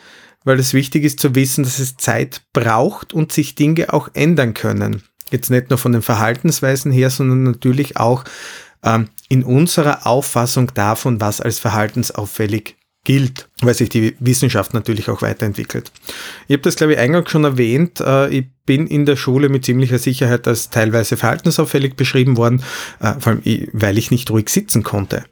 weil 0.43 0.59
es 0.59 0.73
wichtig 0.73 1.03
ist 1.03 1.19
zu 1.19 1.35
wissen, 1.35 1.63
dass 1.63 1.79
es 1.79 1.95
Zeit 1.95 2.43
braucht 2.53 3.13
und 3.13 3.31
sich 3.31 3.55
Dinge 3.55 3.93
auch 3.93 4.09
ändern 4.13 4.53
können. 4.53 5.03
Jetzt 5.31 5.49
nicht 5.49 5.69
nur 5.69 5.77
von 5.77 5.91
den 5.91 6.01
Verhaltensweisen 6.01 6.91
her, 6.91 7.09
sondern 7.09 7.43
natürlich 7.43 7.97
auch 7.97 8.23
ähm, 8.83 9.09
in 9.29 9.43
unserer 9.43 10.05
Auffassung 10.05 10.73
davon, 10.73 11.21
was 11.21 11.39
als 11.39 11.59
verhaltensauffällig 11.59 12.75
gilt, 13.03 13.47
weil 13.61 13.73
sich 13.73 13.89
die 13.89 14.15
Wissenschaft 14.19 14.73
natürlich 14.73 15.09
auch 15.09 15.21
weiterentwickelt. 15.21 15.91
Ich 16.47 16.53
habe 16.53 16.63
das, 16.63 16.75
glaube 16.75 16.93
ich, 16.93 16.99
eingangs 16.99 17.31
schon 17.31 17.43
erwähnt. 17.43 18.01
Äh, 18.01 18.29
ich 18.29 18.45
bin 18.65 18.87
in 18.87 19.05
der 19.05 19.15
Schule 19.15 19.49
mit 19.49 19.65
ziemlicher 19.65 19.97
Sicherheit 19.97 20.47
als 20.47 20.69
teilweise 20.69 21.17
verhaltensauffällig 21.17 21.95
beschrieben 21.95 22.37
worden, 22.37 22.63
äh, 22.99 23.13
vor 23.19 23.33
allem 23.33 23.67
weil 23.73 23.97
ich 23.97 24.11
nicht 24.11 24.29
ruhig 24.29 24.49
sitzen 24.49 24.83
konnte. 24.83 25.23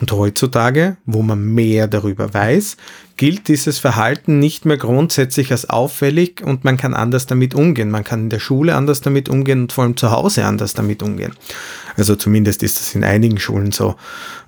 Und 0.00 0.10
heutzutage, 0.10 0.96
wo 1.06 1.22
man 1.22 1.54
mehr 1.54 1.86
darüber 1.86 2.34
weiß, 2.34 2.76
gilt 3.16 3.46
dieses 3.46 3.78
Verhalten 3.78 4.40
nicht 4.40 4.64
mehr 4.64 4.76
grundsätzlich 4.76 5.52
als 5.52 5.70
auffällig 5.70 6.42
und 6.44 6.64
man 6.64 6.76
kann 6.76 6.94
anders 6.94 7.26
damit 7.26 7.54
umgehen. 7.54 7.90
Man 7.90 8.02
kann 8.02 8.24
in 8.24 8.30
der 8.30 8.40
Schule 8.40 8.74
anders 8.74 9.02
damit 9.02 9.28
umgehen 9.28 9.62
und 9.62 9.72
vor 9.72 9.84
allem 9.84 9.96
zu 9.96 10.10
Hause 10.10 10.44
anders 10.44 10.74
damit 10.74 11.02
umgehen. 11.02 11.32
Also 11.96 12.16
zumindest 12.16 12.64
ist 12.64 12.80
das 12.80 12.94
in 12.96 13.04
einigen 13.04 13.38
Schulen 13.38 13.70
so. 13.70 13.94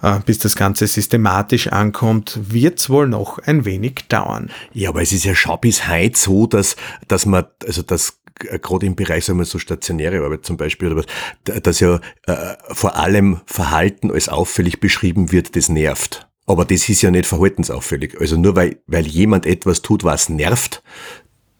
Äh, 0.02 0.18
bis 0.26 0.40
das 0.40 0.56
Ganze 0.56 0.88
systematisch 0.88 1.68
ankommt, 1.68 2.40
wird 2.42 2.80
es 2.80 2.90
wohl 2.90 3.06
noch 3.06 3.38
ein 3.38 3.64
wenig 3.64 4.06
dauern. 4.08 4.50
Ja, 4.72 4.88
aber 4.88 5.02
es 5.02 5.12
ist 5.12 5.24
ja 5.24 5.36
schon 5.36 5.60
bis 5.60 5.88
heute 5.88 6.18
so, 6.18 6.48
dass, 6.48 6.74
dass 7.06 7.24
man, 7.24 7.44
also 7.64 7.82
das 7.82 8.18
gerade 8.38 8.86
im 8.86 8.96
Bereich, 8.96 9.24
sagen 9.24 9.38
wir 9.38 9.44
so 9.44 9.58
stationäre 9.58 10.24
Arbeit 10.24 10.44
zum 10.44 10.56
Beispiel, 10.56 10.92
oder 10.92 11.04
was, 11.04 11.62
dass 11.62 11.80
ja 11.80 12.00
äh, 12.26 12.56
vor 12.72 12.96
allem 12.96 13.40
Verhalten 13.46 14.10
als 14.10 14.28
auffällig 14.28 14.80
beschrieben 14.80 15.32
wird, 15.32 15.56
das 15.56 15.68
nervt. 15.68 16.28
Aber 16.46 16.64
das 16.64 16.88
ist 16.88 17.02
ja 17.02 17.10
nicht 17.10 17.26
verhaltensauffällig. 17.26 18.20
Also 18.20 18.36
nur 18.36 18.54
weil, 18.54 18.78
weil 18.86 19.06
jemand 19.06 19.46
etwas 19.46 19.82
tut, 19.82 20.04
was 20.04 20.28
nervt, 20.28 20.82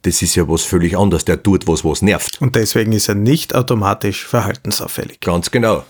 das 0.03 0.23
ist 0.23 0.37
ja 0.37 0.49
was 0.49 0.63
völlig 0.63 0.97
anderes. 0.97 1.25
Der 1.25 1.43
tut 1.43 1.67
was, 1.67 1.85
was 1.85 2.03
nervt. 2.03 2.41
Und 2.41 2.55
deswegen 2.55 2.93
ist 2.93 3.09
er 3.09 3.17
nicht 3.17 3.55
automatisch 3.55 4.25
verhaltensauffällig. 4.27 5.19
Ganz 5.21 5.51
genau. 5.51 5.85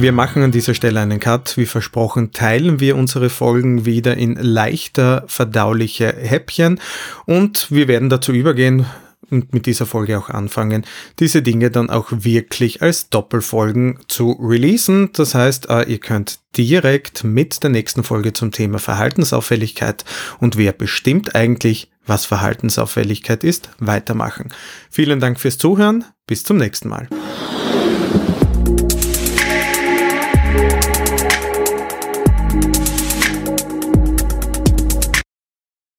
Wir 0.00 0.12
machen 0.12 0.42
an 0.42 0.50
dieser 0.50 0.72
Stelle 0.72 0.98
einen 0.98 1.20
Cut. 1.20 1.58
Wie 1.58 1.66
versprochen, 1.66 2.32
teilen 2.32 2.80
wir 2.80 2.96
unsere 2.96 3.28
Folgen 3.28 3.84
wieder 3.84 4.16
in 4.16 4.34
leichter 4.34 5.24
verdauliche 5.26 6.06
Häppchen 6.06 6.80
und 7.26 7.70
wir 7.70 7.86
werden 7.86 8.08
dazu 8.08 8.32
übergehen, 8.32 8.86
und 9.30 9.52
mit 9.52 9.66
dieser 9.66 9.84
Folge 9.84 10.18
auch 10.18 10.30
anfangen, 10.30 10.86
diese 11.18 11.42
Dinge 11.42 11.70
dann 11.70 11.90
auch 11.90 12.08
wirklich 12.10 12.80
als 12.80 13.10
Doppelfolgen 13.10 13.98
zu 14.08 14.32
releasen. 14.32 15.10
Das 15.12 15.34
heißt, 15.34 15.68
äh, 15.68 15.82
ihr 15.82 15.98
könnt 15.98 16.40
direkt 16.56 17.22
mit 17.22 17.62
der 17.62 17.70
nächsten 17.70 18.02
Folge 18.02 18.32
zum 18.32 18.52
Thema 18.52 18.78
Verhaltensauffälligkeit 18.78 20.06
und 20.40 20.56
wer 20.56 20.72
bestimmt 20.72 21.34
eigentlich, 21.34 21.90
was 22.06 22.24
Verhaltensauffälligkeit 22.24 23.44
ist, 23.44 23.68
weitermachen. 23.78 24.48
Vielen 24.90 25.20
Dank 25.20 25.38
fürs 25.38 25.58
Zuhören. 25.58 26.06
Bis 26.26 26.42
zum 26.42 26.56
nächsten 26.56 26.88
Mal. 26.88 27.06